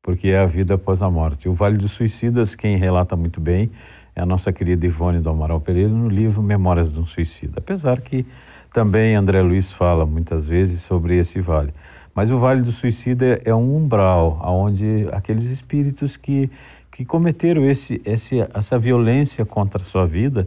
porque 0.00 0.28
é 0.28 0.38
a 0.38 0.46
vida 0.46 0.74
após 0.74 1.02
a 1.02 1.10
morte. 1.10 1.48
O 1.48 1.52
Vale 1.52 1.76
dos 1.76 1.90
Suicidas, 1.90 2.54
quem 2.54 2.76
relata 2.76 3.16
muito 3.16 3.40
bem, 3.40 3.72
é 4.14 4.22
a 4.22 4.26
nossa 4.26 4.52
querida 4.52 4.86
Ivone 4.86 5.18
do 5.18 5.28
Amaral 5.28 5.60
Pereira 5.60 5.90
no 5.90 6.08
livro 6.08 6.40
Memórias 6.40 6.92
de 6.92 6.98
um 6.98 7.04
Suicida. 7.04 7.54
Apesar 7.58 8.00
que 8.00 8.24
também 8.72 9.14
André 9.14 9.42
Luiz 9.42 9.72
fala 9.72 10.06
muitas 10.06 10.48
vezes 10.48 10.80
sobre 10.82 11.18
esse 11.18 11.40
vale. 11.40 11.72
Mas 12.14 12.30
o 12.30 12.38
Vale 12.38 12.62
do 12.62 12.72
Suicida 12.72 13.40
é 13.44 13.54
um 13.54 13.76
umbral 13.76 14.40
onde 14.44 15.08
aqueles 15.12 15.44
espíritos 15.44 16.16
que, 16.16 16.50
que 16.90 17.04
cometeram 17.04 17.64
esse, 17.64 18.02
esse, 18.04 18.40
essa 18.52 18.78
violência 18.78 19.46
contra 19.46 19.80
a 19.80 19.84
sua 19.84 20.06
vida 20.06 20.46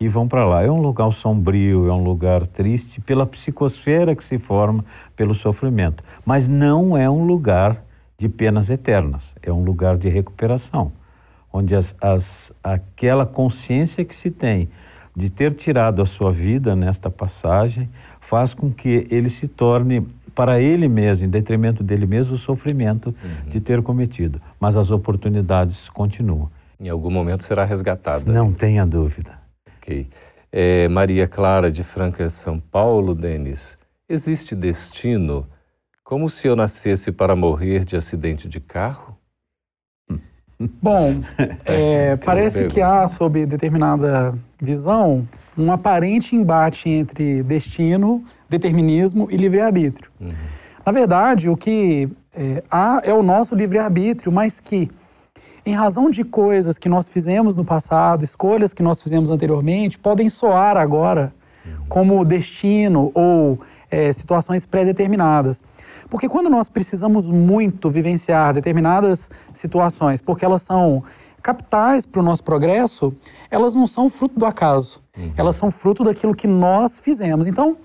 e 0.00 0.08
vão 0.08 0.26
para 0.26 0.44
lá. 0.44 0.64
É 0.64 0.70
um 0.70 0.80
lugar 0.80 1.12
sombrio, 1.12 1.88
é 1.88 1.92
um 1.92 2.02
lugar 2.02 2.46
triste 2.48 3.00
pela 3.00 3.24
psicosfera 3.26 4.16
que 4.16 4.24
se 4.24 4.38
forma 4.38 4.84
pelo 5.16 5.34
sofrimento, 5.34 6.02
mas 6.26 6.48
não 6.48 6.96
é 6.96 7.08
um 7.08 7.24
lugar 7.24 7.82
de 8.18 8.28
penas 8.28 8.70
eternas, 8.70 9.24
é 9.42 9.52
um 9.52 9.62
lugar 9.62 9.96
de 9.96 10.08
recuperação, 10.08 10.92
onde 11.52 11.76
as, 11.76 11.94
as, 12.00 12.52
aquela 12.62 13.24
consciência 13.24 14.04
que 14.04 14.14
se 14.14 14.30
tem 14.30 14.68
de 15.16 15.30
ter 15.30 15.52
tirado 15.52 16.02
a 16.02 16.06
sua 16.06 16.32
vida 16.32 16.74
nesta 16.74 17.08
passagem 17.10 17.88
faz 18.20 18.52
com 18.52 18.70
que 18.70 19.06
ele 19.10 19.30
se 19.30 19.46
torne 19.46 20.06
para 20.34 20.60
ele 20.60 20.88
mesmo, 20.88 21.26
em 21.26 21.28
detrimento 21.28 21.82
dele 21.84 22.06
mesmo, 22.06 22.34
o 22.34 22.38
sofrimento 22.38 23.14
uhum. 23.22 23.50
de 23.50 23.60
ter 23.60 23.80
cometido. 23.82 24.40
Mas 24.58 24.76
as 24.76 24.90
oportunidades 24.90 25.88
continuam. 25.90 26.50
Em 26.80 26.88
algum 26.88 27.10
momento 27.10 27.44
será 27.44 27.64
resgatada. 27.64 28.30
Não 28.32 28.52
tenha 28.52 28.84
dúvida. 28.84 29.38
Ok. 29.78 30.08
É, 30.50 30.88
Maria 30.88 31.28
Clara 31.28 31.70
de 31.70 31.84
Franca, 31.84 32.28
São 32.28 32.58
Paulo, 32.58 33.14
Denis. 33.14 33.76
Existe 34.08 34.54
destino 34.54 35.46
como 36.04 36.28
se 36.28 36.46
eu 36.46 36.54
nascesse 36.54 37.10
para 37.10 37.34
morrer 37.34 37.84
de 37.84 37.96
acidente 37.96 38.46
de 38.46 38.60
carro? 38.60 39.13
Bom, 40.58 41.22
é, 41.64 42.16
parece 42.16 42.66
que 42.66 42.80
há, 42.80 43.06
sob 43.06 43.44
determinada 43.46 44.34
visão, 44.60 45.28
um 45.56 45.70
aparente 45.72 46.34
embate 46.34 46.88
entre 46.88 47.42
destino, 47.42 48.24
determinismo 48.48 49.28
e 49.30 49.36
livre-arbítrio. 49.36 50.10
Uhum. 50.20 50.32
Na 50.84 50.92
verdade, 50.92 51.48
o 51.48 51.56
que 51.56 52.08
é, 52.34 52.62
há 52.70 53.00
é 53.04 53.12
o 53.12 53.22
nosso 53.22 53.54
livre-arbítrio, 53.54 54.30
mas 54.30 54.60
que 54.60 54.90
em 55.66 55.72
razão 55.72 56.10
de 56.10 56.22
coisas 56.22 56.76
que 56.76 56.88
nós 56.88 57.08
fizemos 57.08 57.56
no 57.56 57.64
passado, 57.64 58.22
escolhas 58.22 58.74
que 58.74 58.82
nós 58.82 59.00
fizemos 59.00 59.30
anteriormente, 59.30 59.98
podem 59.98 60.28
soar 60.28 60.76
agora 60.76 61.32
como 61.88 62.24
destino 62.24 63.10
ou 63.14 63.58
é, 63.94 64.12
situações 64.12 64.66
pré-determinadas. 64.66 65.62
Porque 66.10 66.28
quando 66.28 66.50
nós 66.50 66.68
precisamos 66.68 67.30
muito 67.30 67.88
vivenciar 67.90 68.52
determinadas 68.52 69.30
situações, 69.52 70.20
porque 70.20 70.44
elas 70.44 70.62
são 70.62 71.02
capitais 71.42 72.04
para 72.04 72.20
o 72.20 72.24
nosso 72.24 72.42
progresso, 72.42 73.14
elas 73.50 73.74
não 73.74 73.86
são 73.86 74.10
fruto 74.10 74.38
do 74.38 74.46
acaso. 74.46 75.00
Uhum. 75.16 75.32
Elas 75.36 75.56
são 75.56 75.70
fruto 75.70 76.02
daquilo 76.02 76.34
que 76.34 76.48
nós 76.48 76.98
fizemos. 76.98 77.46
Então, 77.46 77.76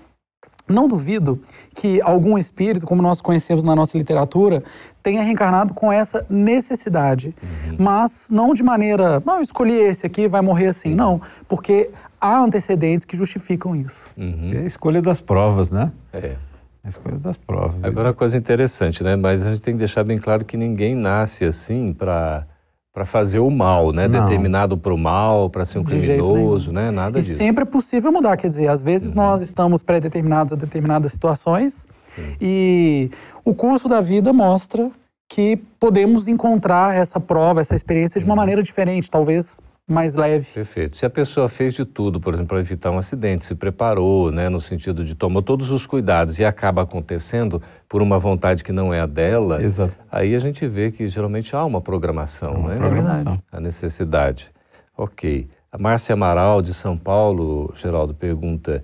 não 0.66 0.88
duvido 0.88 1.40
que 1.74 2.00
algum 2.02 2.38
espírito, 2.38 2.86
como 2.86 3.02
nós 3.02 3.20
conhecemos 3.20 3.62
na 3.62 3.74
nossa 3.74 3.98
literatura, 3.98 4.62
tenha 5.02 5.22
reencarnado 5.22 5.74
com 5.74 5.92
essa 5.92 6.24
necessidade. 6.28 7.34
Uhum. 7.42 7.76
Mas 7.78 8.28
não 8.30 8.54
de 8.54 8.62
maneira, 8.62 9.22
não, 9.24 9.40
escolhi 9.40 9.74
esse 9.74 10.06
aqui, 10.06 10.28
vai 10.28 10.40
morrer 10.40 10.68
assim. 10.68 10.94
Não, 10.94 11.20
porque 11.48 11.90
há 12.20 12.38
antecedentes 12.38 13.04
que 13.04 13.16
justificam 13.16 13.74
isso. 13.74 14.04
Uhum. 14.16 14.52
É 14.54 14.58
a 14.58 14.66
escolha 14.66 15.00
das 15.00 15.20
provas, 15.20 15.70
né? 15.70 15.90
É. 16.12 16.36
A 16.82 16.88
escolha 16.88 17.18
das 17.18 17.36
provas. 17.36 17.82
Agora, 17.82 18.08
uma 18.08 18.14
coisa 18.14 18.36
interessante, 18.36 19.02
né? 19.02 19.16
Mas 19.16 19.44
a 19.44 19.50
gente 19.50 19.62
tem 19.62 19.74
que 19.74 19.78
deixar 19.78 20.04
bem 20.04 20.18
claro 20.18 20.44
que 20.44 20.56
ninguém 20.56 20.94
nasce 20.94 21.44
assim 21.44 21.92
para 21.92 22.46
para 22.92 23.04
fazer 23.04 23.38
o 23.38 23.48
mal, 23.50 23.92
né? 23.92 24.08
Não. 24.08 24.20
Determinado 24.20 24.76
para 24.76 24.92
o 24.92 24.98
mal, 24.98 25.48
para 25.48 25.64
ser 25.64 25.78
um 25.78 25.84
De 25.84 25.92
criminoso, 25.92 26.72
né? 26.72 26.90
Nada 26.90 27.18
e 27.18 27.22
disso. 27.22 27.34
E 27.34 27.36
sempre 27.36 27.62
é 27.62 27.64
possível 27.64 28.10
mudar, 28.10 28.36
quer 28.36 28.48
dizer, 28.48 28.66
às 28.66 28.82
vezes 28.82 29.10
uhum. 29.10 29.16
nós 29.16 29.42
estamos 29.42 29.82
pré-determinados 29.82 30.52
a 30.52 30.56
determinadas 30.56 31.12
situações 31.12 31.86
Sim. 32.16 32.34
e 32.40 33.10
o 33.44 33.54
curso 33.54 33.88
da 33.88 34.00
vida 34.00 34.32
mostra 34.32 34.90
que 35.28 35.56
podemos 35.78 36.26
encontrar 36.26 36.96
essa 36.96 37.20
prova, 37.20 37.60
essa 37.60 37.76
experiência 37.76 38.18
de 38.20 38.26
uma 38.26 38.32
uhum. 38.32 38.36
maneira 38.36 38.62
diferente, 38.62 39.08
talvez 39.08 39.60
mais 39.92 40.14
leve. 40.14 40.46
Perfeito. 40.52 40.96
Se 40.96 41.04
a 41.04 41.10
pessoa 41.10 41.48
fez 41.48 41.74
de 41.74 41.84
tudo, 41.84 42.20
por 42.20 42.34
exemplo, 42.34 42.50
para 42.50 42.60
evitar 42.60 42.90
um 42.90 42.98
acidente, 42.98 43.44
se 43.44 43.54
preparou, 43.54 44.30
né, 44.30 44.48
no 44.48 44.60
sentido 44.60 45.04
de 45.04 45.14
tomou 45.14 45.42
todos 45.42 45.70
os 45.70 45.86
cuidados 45.86 46.38
e 46.38 46.44
acaba 46.44 46.82
acontecendo 46.82 47.62
por 47.88 48.00
uma 48.00 48.18
vontade 48.18 48.62
que 48.62 48.72
não 48.72 48.94
é 48.94 49.00
a 49.00 49.06
dela, 49.06 49.62
Exato. 49.62 49.92
aí 50.10 50.34
a 50.34 50.38
gente 50.38 50.66
vê 50.66 50.90
que 50.92 51.08
geralmente 51.08 51.54
há 51.54 51.64
uma 51.64 51.80
programação, 51.80 52.54
uma 52.54 52.68
né? 52.70 52.76
Programação. 52.76 53.42
A 53.50 53.60
necessidade. 53.60 54.50
Ok. 54.96 55.48
A 55.72 55.78
Márcia 55.78 56.12
Amaral, 56.14 56.62
de 56.62 56.74
São 56.74 56.96
Paulo, 56.96 57.72
Geraldo, 57.76 58.14
pergunta: 58.14 58.82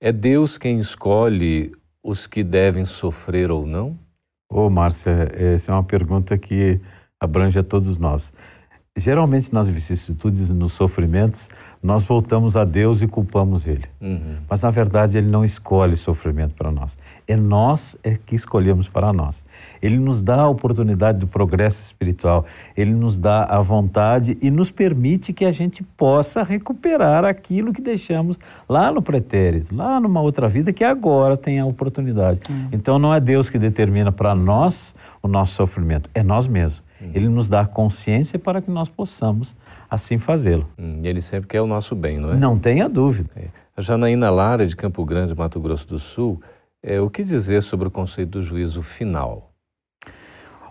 é 0.00 0.12
Deus 0.12 0.58
quem 0.58 0.78
escolhe 0.78 1.72
os 2.02 2.26
que 2.26 2.44
devem 2.44 2.84
sofrer 2.84 3.50
ou 3.50 3.66
não? 3.66 3.98
Ô, 4.50 4.66
oh, 4.66 4.70
Márcia, 4.70 5.32
essa 5.34 5.72
é 5.72 5.74
uma 5.74 5.82
pergunta 5.82 6.36
que 6.36 6.80
abrange 7.18 7.58
a 7.58 7.62
todos 7.62 7.98
nós. 7.98 8.32
Geralmente 8.96 9.52
nas 9.52 9.68
vicissitudes 9.68 10.50
e 10.50 10.52
nos 10.52 10.72
sofrimentos, 10.72 11.48
nós 11.82 12.04
voltamos 12.04 12.56
a 12.56 12.64
Deus 12.64 13.02
e 13.02 13.08
culpamos 13.08 13.66
Ele. 13.66 13.84
Uhum. 14.00 14.36
Mas 14.48 14.62
na 14.62 14.70
verdade 14.70 15.18
Ele 15.18 15.28
não 15.28 15.44
escolhe 15.44 15.96
sofrimento 15.96 16.54
para 16.54 16.70
nós. 16.70 16.96
É 17.26 17.36
nós 17.36 17.96
é 18.04 18.16
que 18.16 18.36
escolhemos 18.36 18.88
para 18.88 19.12
nós. 19.12 19.44
Ele 19.82 19.98
nos 19.98 20.22
dá 20.22 20.42
a 20.42 20.48
oportunidade 20.48 21.18
do 21.18 21.26
progresso 21.26 21.82
espiritual. 21.82 22.46
Ele 22.76 22.92
nos 22.92 23.18
dá 23.18 23.42
a 23.42 23.60
vontade 23.60 24.38
e 24.40 24.48
nos 24.48 24.70
permite 24.70 25.32
que 25.32 25.44
a 25.44 25.50
gente 25.50 25.82
possa 25.82 26.44
recuperar 26.44 27.24
aquilo 27.24 27.72
que 27.72 27.82
deixamos 27.82 28.38
lá 28.68 28.92
no 28.92 29.02
pretérito, 29.02 29.74
lá 29.74 29.98
numa 29.98 30.20
outra 30.20 30.48
vida 30.48 30.72
que 30.72 30.84
agora 30.84 31.36
tem 31.36 31.58
a 31.58 31.66
oportunidade. 31.66 32.40
Uhum. 32.48 32.68
Então 32.70 32.96
não 32.96 33.12
é 33.12 33.18
Deus 33.18 33.50
que 33.50 33.58
determina 33.58 34.12
para 34.12 34.36
nós 34.36 34.94
o 35.20 35.26
nosso 35.26 35.54
sofrimento, 35.54 36.08
é 36.14 36.22
nós 36.22 36.46
mesmos. 36.46 36.83
Hum. 37.04 37.10
Ele 37.14 37.28
nos 37.28 37.48
dá 37.48 37.66
consciência 37.66 38.38
para 38.38 38.62
que 38.62 38.70
nós 38.70 38.88
possamos 38.88 39.54
assim 39.90 40.18
fazê-lo. 40.18 40.66
Hum, 40.78 41.00
ele 41.04 41.20
sempre 41.20 41.48
quer 41.48 41.60
o 41.60 41.66
nosso 41.66 41.94
bem, 41.94 42.18
não 42.18 42.32
é? 42.32 42.36
Não 42.36 42.58
tenha 42.58 42.88
dúvida. 42.88 43.30
É. 43.36 43.48
A 43.76 43.82
Janaína 43.82 44.30
Lara, 44.30 44.66
de 44.66 44.74
Campo 44.74 45.04
Grande, 45.04 45.34
Mato 45.34 45.60
Grosso 45.60 45.86
do 45.86 45.98
Sul, 45.98 46.40
é, 46.82 47.00
o 47.00 47.10
que 47.10 47.24
dizer 47.24 47.62
sobre 47.62 47.88
o 47.88 47.90
conceito 47.90 48.30
do 48.30 48.42
juízo 48.42 48.82
final? 48.82 49.50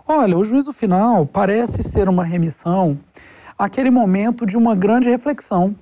Olha, 0.06 0.36
o 0.36 0.44
juízo 0.44 0.72
final 0.72 1.26
parece 1.26 1.82
ser 1.82 2.08
uma 2.08 2.24
remissão 2.24 2.98
àquele 3.58 3.90
momento 3.90 4.44
de 4.44 4.56
uma 4.56 4.74
grande 4.74 5.08
reflexão 5.08 5.74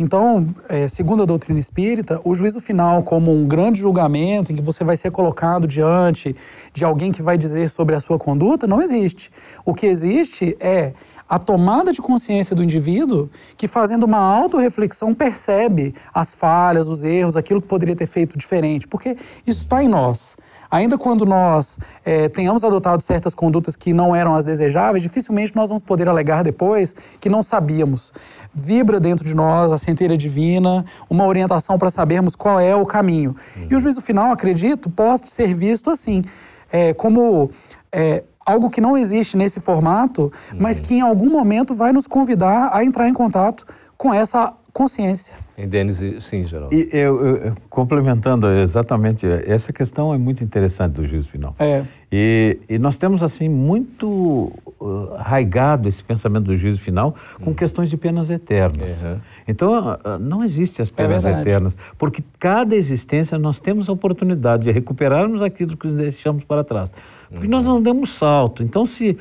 então, 0.00 0.48
é, 0.66 0.88
segundo 0.88 1.22
a 1.22 1.26
doutrina 1.26 1.60
espírita, 1.60 2.18
o 2.24 2.34
juízo 2.34 2.58
final, 2.58 3.02
como 3.02 3.30
um 3.30 3.46
grande 3.46 3.80
julgamento 3.80 4.50
em 4.50 4.56
que 4.56 4.62
você 4.62 4.82
vai 4.82 4.96
ser 4.96 5.10
colocado 5.10 5.68
diante 5.68 6.34
de 6.72 6.86
alguém 6.86 7.12
que 7.12 7.22
vai 7.22 7.36
dizer 7.36 7.68
sobre 7.68 7.94
a 7.94 8.00
sua 8.00 8.18
conduta, 8.18 8.66
não 8.66 8.80
existe. 8.80 9.30
O 9.62 9.74
que 9.74 9.84
existe 9.84 10.56
é 10.58 10.94
a 11.28 11.38
tomada 11.38 11.92
de 11.92 12.00
consciência 12.00 12.56
do 12.56 12.64
indivíduo 12.64 13.28
que, 13.58 13.68
fazendo 13.68 14.04
uma 14.04 14.16
autorreflexão, 14.16 15.14
percebe 15.14 15.94
as 16.14 16.34
falhas, 16.34 16.88
os 16.88 17.04
erros, 17.04 17.36
aquilo 17.36 17.60
que 17.60 17.68
poderia 17.68 17.94
ter 17.94 18.06
feito 18.06 18.38
diferente, 18.38 18.88
porque 18.88 19.18
isso 19.46 19.60
está 19.60 19.84
em 19.84 19.88
nós. 19.88 20.34
Ainda 20.70 20.96
quando 20.96 21.26
nós 21.26 21.78
é, 22.04 22.28
tenhamos 22.28 22.62
adotado 22.62 23.02
certas 23.02 23.34
condutas 23.34 23.74
que 23.74 23.92
não 23.92 24.14
eram 24.14 24.34
as 24.34 24.44
desejáveis, 24.44 25.02
dificilmente 25.02 25.54
nós 25.56 25.68
vamos 25.68 25.82
poder 25.82 26.08
alegar 26.08 26.44
depois 26.44 26.94
que 27.20 27.28
não 27.28 27.42
sabíamos 27.42 28.12
vibra 28.54 28.98
dentro 28.98 29.24
de 29.24 29.34
nós 29.34 29.72
a 29.72 29.78
centelha 29.78 30.16
divina, 30.16 30.84
uma 31.08 31.26
orientação 31.26 31.78
para 31.78 31.90
sabermos 31.90 32.34
qual 32.34 32.58
é 32.58 32.74
o 32.74 32.84
caminho. 32.84 33.36
Uhum. 33.56 33.66
E 33.70 33.76
o 33.76 33.80
juízo 33.80 34.00
final, 34.00 34.32
acredito, 34.32 34.90
pode 34.90 35.30
ser 35.30 35.54
visto 35.54 35.90
assim, 35.90 36.24
é, 36.70 36.92
como 36.92 37.50
é, 37.92 38.24
algo 38.44 38.70
que 38.70 38.80
não 38.80 38.96
existe 38.96 39.36
nesse 39.36 39.60
formato, 39.60 40.32
uhum. 40.52 40.58
mas 40.58 40.80
que 40.80 40.94
em 40.94 41.00
algum 41.00 41.30
momento 41.30 41.74
vai 41.74 41.92
nos 41.92 42.06
convidar 42.06 42.70
a 42.72 42.84
entrar 42.84 43.08
em 43.08 43.14
contato 43.14 43.66
com 43.96 44.12
essa 44.12 44.52
consciência. 44.72 45.34
Em 45.60 45.68
Denise, 45.68 46.20
sim, 46.22 46.46
Geraldo. 46.46 46.74
E 46.74 46.88
eu, 46.90 47.26
eu, 47.26 47.52
complementando 47.68 48.46
exatamente, 48.48 49.26
essa 49.46 49.72
questão 49.72 50.14
é 50.14 50.16
muito 50.16 50.42
interessante 50.42 50.94
do 50.94 51.06
juízo 51.06 51.28
final. 51.28 51.54
É. 51.58 51.84
E, 52.10 52.58
e 52.66 52.78
nós 52.78 52.96
temos, 52.96 53.22
assim, 53.22 53.46
muito 53.46 54.50
uh, 54.80 55.14
arraigado 55.18 55.86
esse 55.86 56.02
pensamento 56.02 56.44
do 56.44 56.56
juízo 56.56 56.80
final 56.80 57.14
com 57.44 57.50
hum. 57.50 57.54
questões 57.54 57.90
de 57.90 57.96
penas 57.98 58.30
eternas. 58.30 59.02
Uhum. 59.02 59.16
Então, 59.46 59.92
uh, 59.92 60.18
não 60.18 60.42
existem 60.42 60.82
as 60.82 60.90
é 60.90 60.94
penas 60.94 61.26
é 61.26 61.40
eternas, 61.40 61.76
porque 61.98 62.24
cada 62.38 62.74
existência 62.74 63.38
nós 63.38 63.60
temos 63.60 63.86
a 63.88 63.92
oportunidade 63.92 64.64
de 64.64 64.72
recuperarmos 64.72 65.42
aquilo 65.42 65.76
que 65.76 65.88
deixamos 65.88 66.42
para 66.44 66.64
trás. 66.64 66.90
Porque 67.28 67.44
uhum. 67.44 67.50
nós 67.50 67.64
não 67.64 67.82
demos 67.82 68.16
salto. 68.16 68.62
Então, 68.62 68.86
se 68.86 69.16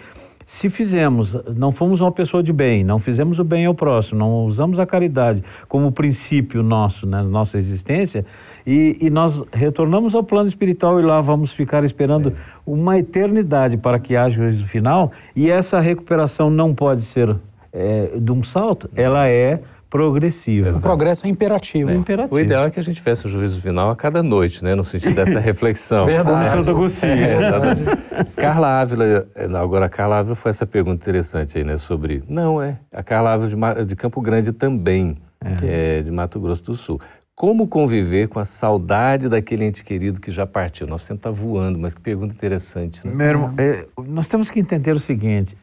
se 0.50 0.68
fizemos, 0.68 1.38
não 1.56 1.72
fomos 1.72 2.02
uma 2.02 2.12
pessoa 2.12 2.42
de 2.42 2.52
bem, 2.52 2.84
não 2.84 2.98
fizemos 2.98 3.38
o 3.38 3.44
bem 3.44 3.68
ao 3.68 3.76
próximo, 3.76 4.18
não 4.18 4.46
usamos 4.46 4.80
a 4.80 4.86
caridade 4.86 5.44
como 5.68 5.92
princípio 5.92 6.64
nosso, 6.64 7.06
na 7.06 7.22
né, 7.22 7.30
nossa 7.30 7.56
existência, 7.56 8.26
e, 8.66 8.98
e, 9.00 9.12
nós 9.12 9.44
retornamos 9.54 10.16
ao 10.16 10.24
plano 10.24 10.50
espiritual 10.50 11.00
e 11.00 11.04
lá 11.04 11.22
vamos 11.22 11.54
ficar 11.54 11.84
esperando 11.84 12.30
é. 12.30 12.34
uma 12.66 12.98
eternidade 12.98 13.78
para 13.78 14.00
que 14.00 14.16
haja 14.16 14.42
o 14.42 14.44
juízo 14.44 14.66
final, 14.66 15.12
e 15.36 15.52
essa 15.52 15.80
recuperação 15.80 16.50
não 16.50 16.74
pode 16.74 17.04
ser 17.04 17.38
é, 17.72 18.14
de 18.20 18.32
um 18.32 18.44
salto, 18.44 18.90
ela 18.96 19.28
é 19.28 19.62
progressiva. 19.90 20.70
O 20.70 20.82
progresso 20.82 21.26
é 21.26 21.30
imperativo. 21.30 21.90
É. 21.90 21.96
imperativo. 21.96 22.36
O 22.36 22.40
ideal 22.40 22.66
é 22.66 22.70
que 22.70 22.80
a 22.80 22.84
gente 22.84 23.02
fizesse 23.02 23.26
o 23.26 23.30
juízo 23.30 23.60
final 23.62 23.90
a 23.90 23.96
cada 23.96 24.22
noite, 24.22 24.64
né? 24.64 24.76
No 24.76 24.84
sentido 24.84 25.16
dessa 25.16 25.40
reflexão. 25.42 26.06
Verdade. 26.06 26.30
Como 26.30 26.46
Santo 26.46 26.72
Agostinho. 26.72 27.14
É, 27.14 28.26
Carla 28.36 28.82
Ávila, 28.82 29.28
agora 29.60 29.86
a 29.86 29.90
Carla 29.90 30.20
Ávila 30.20 30.36
foi 30.36 30.52
essa 30.52 30.66
pergunta 30.66 31.02
interessante 31.02 31.58
aí, 31.58 31.64
né? 31.64 31.78
Sobre, 31.78 32.24
não, 32.30 32.62
é, 32.62 32.78
a 32.92 33.02
Carla 33.02 33.34
Ávila 33.34 33.76
de, 33.76 33.86
de 33.86 33.96
Campo 33.96 34.22
Grande 34.22 34.54
também, 34.54 35.18
é. 35.44 35.56
que 35.56 35.66
é 35.66 36.02
de 36.02 36.12
Mato 36.12 36.40
Grosso 36.40 36.64
do 36.64 36.76
Sul. 36.76 37.02
Como 37.36 37.68
conviver 37.68 38.28
com 38.28 38.38
a 38.38 38.44
saudade 38.44 39.30
daquele 39.30 39.64
ente 39.64 39.84
querido 39.84 40.20
que 40.20 40.30
já 40.30 40.46
partiu? 40.46 40.86
Nosso 40.86 41.08
tempo 41.08 41.20
está 41.20 41.32
voando, 41.32 41.80
mas 41.80 41.94
que 41.94 42.02
pergunta 42.02 42.34
interessante. 42.34 43.00
Né? 43.08 43.14
Meu 43.14 43.28
irmão, 43.28 43.54
é, 43.58 43.86
nós 44.06 44.28
temos 44.28 44.50
que 44.50 44.60
entender 44.60 44.94
o 44.94 45.00
seguinte: 45.00 45.58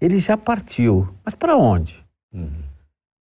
ele 0.00 0.18
já 0.18 0.36
partiu, 0.36 1.08
mas 1.24 1.34
para 1.34 1.56
onde? 1.56 1.98
Uhum. 2.32 2.69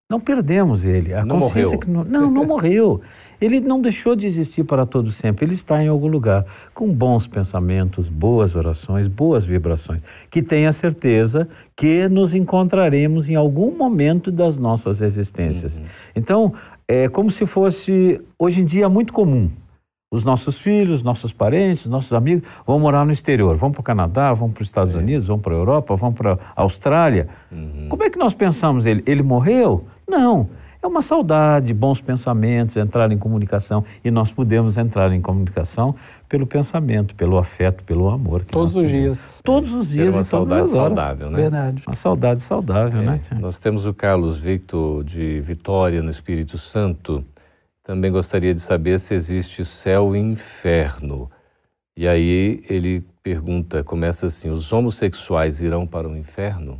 Não 0.09 0.21
perdemos 0.21 0.85
ele. 0.85 1.13
A 1.13 1.25
não 1.25 1.39
consciência 1.39 1.77
morreu. 1.77 1.79
Que 1.79 1.89
não, 1.89 2.03
não, 2.03 2.31
não 2.31 2.45
morreu. 2.47 3.01
Ele 3.39 3.59
não 3.59 3.81
deixou 3.81 4.15
de 4.15 4.25
existir 4.25 4.63
para 4.63 4.85
todo 4.85 5.11
sempre. 5.11 5.45
Ele 5.45 5.53
está 5.53 5.83
em 5.83 5.87
algum 5.87 6.07
lugar 6.07 6.45
com 6.73 6.91
bons 6.91 7.27
pensamentos, 7.27 8.07
boas 8.07 8.55
orações, 8.55 9.05
boas 9.05 9.45
vibrações. 9.45 10.01
Que 10.31 10.41
tenha 10.41 10.71
certeza 10.71 11.47
que 11.75 12.07
nos 12.07 12.33
encontraremos 12.33 13.29
em 13.29 13.35
algum 13.35 13.77
momento 13.77 14.31
das 14.31 14.57
nossas 14.57 15.01
existências. 15.01 15.77
Uhum. 15.77 15.83
Então, 16.15 16.53
é 16.87 17.09
como 17.09 17.29
se 17.29 17.45
fosse 17.45 18.19
hoje 18.39 18.61
em 18.61 18.65
dia 18.65 18.87
muito 18.87 19.11
comum. 19.11 19.51
Os 20.09 20.23
nossos 20.23 20.57
filhos, 20.57 21.03
nossos 21.03 21.33
parentes, 21.33 21.85
nossos 21.85 22.13
amigos 22.13 22.47
vão 22.65 22.79
morar 22.79 23.05
no 23.05 23.11
exterior. 23.11 23.57
Vão 23.57 23.73
para 23.73 23.81
o 23.81 23.83
Canadá, 23.83 24.33
vão 24.33 24.49
para 24.49 24.61
os 24.61 24.69
Estados 24.69 24.95
é. 24.95 24.97
Unidos, 24.97 25.27
vão 25.27 25.37
para 25.37 25.53
a 25.53 25.57
Europa, 25.57 25.95
vão 25.97 26.13
para 26.13 26.39
a 26.55 26.61
Austrália. 26.61 27.27
Uhum. 27.51 27.87
Como 27.89 28.03
é 28.03 28.09
que 28.09 28.17
nós 28.17 28.33
pensamos 28.33 28.85
ele? 28.85 29.03
Ele 29.05 29.21
morreu? 29.21 29.85
Não, 30.07 30.49
É 30.81 30.87
uma 30.87 31.01
saudade, 31.01 31.73
bons 31.73 31.99
pensamentos, 31.99 32.77
entrar 32.77 33.11
em 33.11 33.17
comunicação. 33.17 33.83
E 34.05 34.11
nós 34.11 34.31
podemos 34.31 34.77
entrar 34.77 35.11
em 35.11 35.19
comunicação 35.19 35.95
pelo 36.29 36.45
pensamento, 36.45 37.15
pelo 37.15 37.37
afeto, 37.37 37.83
pelo 37.83 38.07
amor. 38.09 38.45
Todos 38.45 38.75
os 38.75 38.87
dias. 38.87 39.19
Todos 39.43 39.73
os 39.73 39.89
dias. 39.89 40.13
uma 40.13 40.23
saudade 40.23 40.69
saudável, 40.69 41.31
né? 41.31 41.37
Verdade. 41.37 41.83
Uma 41.85 41.95
saudade 41.95 42.41
saudável, 42.41 43.01
é. 43.01 43.05
né? 43.05 43.19
Nós 43.39 43.57
temos 43.57 43.85
o 43.85 43.93
Carlos 43.93 44.37
Victor 44.37 45.03
de 45.03 45.41
Vitória, 45.41 46.01
no 46.01 46.11
Espírito 46.11 46.57
Santo. 46.57 47.25
Também 47.83 48.11
gostaria 48.11 48.53
de 48.53 48.61
saber 48.61 48.99
se 48.99 49.13
existe 49.13 49.65
céu 49.65 50.15
e 50.15 50.19
inferno. 50.19 51.29
E 51.95 52.07
aí 52.07 52.63
ele 52.69 53.03
pergunta, 53.23 53.83
começa 53.83 54.27
assim: 54.27 54.49
os 54.49 54.71
homossexuais 54.71 55.61
irão 55.61 55.87
para 55.87 56.07
o 56.07 56.15
inferno? 56.15 56.79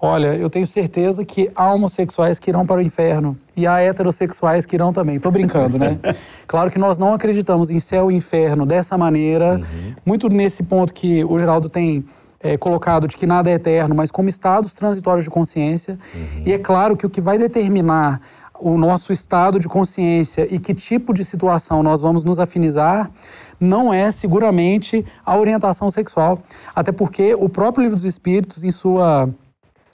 Olha, 0.00 0.36
eu 0.36 0.48
tenho 0.48 0.66
certeza 0.66 1.24
que 1.24 1.50
há 1.56 1.74
homossexuais 1.74 2.38
que 2.38 2.50
irão 2.50 2.64
para 2.64 2.78
o 2.78 2.80
inferno 2.80 3.36
e 3.56 3.66
há 3.66 3.80
heterossexuais 3.80 4.64
que 4.64 4.76
irão 4.76 4.92
também. 4.92 5.16
Estou 5.16 5.32
brincando, 5.32 5.76
né? 5.76 5.98
claro 6.46 6.70
que 6.70 6.78
nós 6.78 6.98
não 6.98 7.12
acreditamos 7.12 7.68
em 7.68 7.80
céu 7.80 8.08
e 8.08 8.14
inferno 8.14 8.64
dessa 8.64 8.96
maneira, 8.96 9.54
uhum. 9.54 9.94
muito 10.06 10.28
nesse 10.28 10.62
ponto 10.62 10.94
que 10.94 11.24
o 11.24 11.36
Geraldo 11.36 11.68
tem 11.68 12.04
é, 12.40 12.56
colocado 12.56 13.08
de 13.08 13.16
que 13.16 13.26
nada 13.26 13.50
é 13.50 13.54
eterno, 13.54 13.92
mas 13.92 14.12
como 14.12 14.28
estados 14.28 14.72
transitórios 14.72 15.24
de 15.24 15.30
consciência. 15.30 15.98
Uhum. 16.14 16.42
E 16.46 16.52
é 16.52 16.58
claro 16.58 16.96
que 16.96 17.04
o 17.04 17.10
que 17.10 17.20
vai 17.20 17.36
determinar 17.36 18.20
o 18.60 18.78
nosso 18.78 19.12
estado 19.12 19.58
de 19.58 19.66
consciência 19.66 20.46
e 20.48 20.60
que 20.60 20.74
tipo 20.74 21.12
de 21.12 21.24
situação 21.24 21.82
nós 21.82 22.00
vamos 22.00 22.22
nos 22.22 22.38
afinizar 22.38 23.10
não 23.60 23.92
é 23.92 24.12
seguramente 24.12 25.04
a 25.26 25.36
orientação 25.36 25.90
sexual. 25.90 26.40
Até 26.74 26.92
porque 26.92 27.34
o 27.34 27.48
próprio 27.48 27.82
Livro 27.82 27.96
dos 27.96 28.04
Espíritos, 28.04 28.62
em 28.62 28.70
sua 28.70 29.28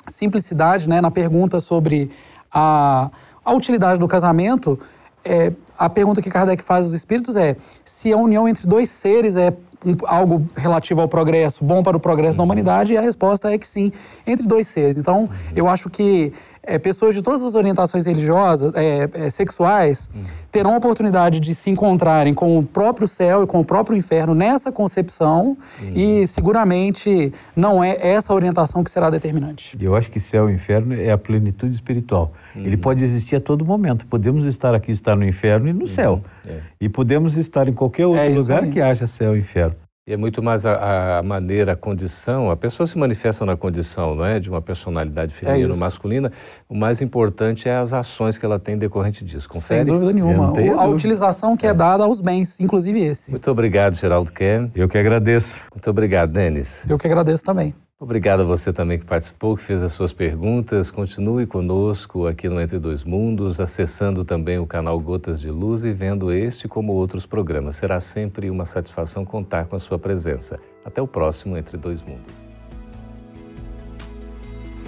simplicidade, 0.07 0.89
né, 0.89 1.01
na 1.01 1.11
pergunta 1.11 1.61
sobre 1.61 2.11
a, 2.53 3.11
a 3.45 3.53
utilidade 3.53 3.99
do 3.99 4.09
casamento, 4.09 4.79
é, 5.25 5.53
a 5.79 5.89
pergunta 5.89 6.23
que 6.23 6.31
Kardec 6.31 6.63
faz 6.63 6.85
aos 6.85 6.95
espíritos 6.95 7.35
é 7.37 7.57
se 7.85 8.13
a 8.13 8.17
união 8.17 8.49
entre 8.49 8.67
dois 8.67 8.91
seres 8.91 9.37
é 9.37 9.53
um, 9.85 9.97
algo 10.07 10.47
relativo 10.57 11.01
ao 11.01 11.09
progresso, 11.09 11.65
bom 11.65 11.83
para 11.83 11.97
o 11.97 12.01
progresso 12.01 12.33
uhum. 12.33 12.39
da 12.39 12.43
humanidade, 12.45 12.93
e 12.93 12.97
a 12.97 13.01
resposta 13.01 13.53
é 13.53 13.59
que 13.59 13.67
sim, 13.67 13.93
entre 14.27 14.47
dois 14.47 14.69
seres. 14.69 14.97
Então, 14.97 15.23
uhum. 15.23 15.29
eu 15.55 15.69
acho 15.69 15.91
que 15.91 16.33
é, 16.67 16.79
pessoas 16.79 17.15
de 17.15 17.23
todas 17.23 17.43
as 17.43 17.55
orientações 17.55 18.07
religiosas, 18.07 18.73
é, 18.75 19.09
é, 19.13 19.31
sexuais, 19.31 20.11
uhum. 20.15 20.23
terão 20.51 20.75
a 20.75 20.77
oportunidade 20.77 21.41
de 21.41 21.55
se 21.55 21.71
encontrarem 21.71 22.35
com 22.35 22.59
o 22.59 22.63
próprio 22.63 23.07
céu 23.07 23.43
e 23.43 23.47
com 23.47 23.61
o 23.61 23.65
próprio 23.65 23.97
inferno 23.97 24.35
nessa 24.35 24.73
concepção 24.73 25.57
uhum. 25.81 25.93
e 25.95 26.27
seguramente 26.27 27.33
não 27.55 27.83
é 27.83 27.97
essa 28.01 28.33
orientação 28.33 28.83
que 28.83 28.91
será 28.91 29.11
determinante. 29.11 29.77
Eu 29.81 29.95
acho 29.95 30.11
que 30.11 30.21
céu 30.21 30.51
e 30.51 30.55
inferno 30.55 30.95
é 30.95 31.11
a 31.11 31.19
plenitude 31.19 31.75
espiritual. 31.75 32.33
Uhum. 32.55 32.63
Ele 32.63 32.77
pode 32.77 33.05
existir 33.05 33.37
a 33.37 33.41
todo 33.41 33.65
momento. 33.65 34.07
Podemos 34.07 34.47
estar 34.47 34.75
aqui, 34.75 34.93
estar 34.93 35.17
no 35.17 35.25
inferno 35.25 35.69
e 35.69 35.73
no 35.73 35.83
uhum. 35.83 35.89
céu. 35.89 36.23
É. 36.47 36.59
E 36.81 36.89
podemos 36.89 37.37
estar 37.37 37.69
em 37.69 37.73
qualquer 37.73 38.07
outro 38.07 38.23
é 38.23 38.29
lugar 38.29 38.67
que 38.69 38.81
haja 38.81 39.07
céu 39.07 39.37
e 39.37 39.41
inferno. 39.41 39.84
E 40.07 40.13
é 40.13 40.19
muito 40.19 40.43
mais 40.43 40.67
a, 40.67 41.21
a, 41.21 41.23
maneira, 41.23 41.73
a 41.73 41.77
condição, 41.77 42.51
a 42.51 42.57
pessoa 42.59 42.87
se 42.87 42.99
manifesta 42.99 43.47
na 43.47 43.57
condição, 43.57 44.15
não 44.15 44.27
é? 44.27 44.39
De 44.39 44.51
uma 44.51 44.61
personalidade 44.61 45.33
é 45.33 45.35
feminina 45.35 45.73
ou 45.73 45.79
masculina. 45.79 46.31
O 46.69 46.75
mais 46.75 47.01
importante 47.01 47.71
é 47.71 47.75
as 47.75 47.95
ações 47.95 48.37
que 48.37 48.45
ela 48.45 48.59
tem 48.59 48.77
decorrente 48.77 49.25
disso. 49.25 49.49
Confere? 49.49 49.87
Sem 49.87 49.91
dúvida 49.95 50.13
nenhuma. 50.13 50.53
O, 50.53 50.79
a 50.79 50.87
utilização 50.89 51.57
que 51.57 51.67
é. 51.67 51.71
é. 51.71 51.75
dada 51.75 52.05
aos 52.05 52.21
bens, 52.21 52.61
inclusive 52.61 53.03
esse. 53.03 53.31
Muito 53.31 53.51
obrigado, 53.51 53.95
Geraldo 53.95 54.31
Ken. 54.31 54.71
Eu 54.75 54.91
que 54.91 54.99
agradeço. 54.99 55.57
Muito 55.73 55.89
obrigado, 55.89 56.33
Denis. 56.33 56.85
Eu 56.87 56.99
que 56.99 57.07
agradeço 57.07 57.43
também. 57.43 57.75
Obrigado 58.05 58.41
a 58.41 58.45
você 58.45 58.71
também 58.71 58.99
que 58.99 59.07
participou, 59.07 59.57
que 59.57 59.63
fez 59.63 59.83
as 59.83 59.91
suas 59.93 60.13
perguntas. 60.13 60.91
Continue 60.91 61.47
conosco 61.47 62.27
aqui 62.27 62.51
no 62.51 62.61
Entre 62.61 62.79
Dois 62.79 63.03
Mundos, 63.03 63.59
acessando 63.59 64.27
também 64.27 64.59
o 64.59 64.67
canal 64.67 65.01
Gotas 65.01 65.41
de 65.41 65.51
Luz 65.51 65.85
e 65.85 65.93
vendo 65.95 66.31
este 66.31 66.69
como 66.69 66.93
outros 66.93 67.25
programas. 67.25 67.77
Será 67.77 67.99
sempre 68.01 68.51
uma 68.51 68.67
satisfação 68.67 69.25
contar 69.25 69.65
com 69.65 69.77
a 69.77 69.79
sua 69.79 69.99
presença. 69.99 70.61
Até 70.85 71.01
o 71.01 71.07
próximo 71.07 71.57
Entre 71.57 71.79
Dois 71.79 72.03
Mundos. 72.03 72.35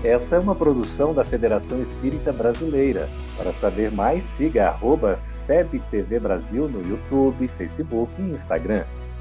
Essa 0.04 0.36
é 0.36 0.38
uma 0.38 0.54
produção 0.54 1.14
da 1.14 1.24
Federação 1.24 1.78
Espírita 1.78 2.34
Brasileira. 2.34 3.08
Para 3.38 3.54
saber 3.54 3.90
mais, 3.90 4.24
siga 4.24 4.78
FebTV 5.46 6.20
Brasil 6.20 6.68
no 6.68 6.86
YouTube, 6.86 7.48
Facebook 7.48 8.12
e 8.18 8.24
Instagram. 8.24 8.84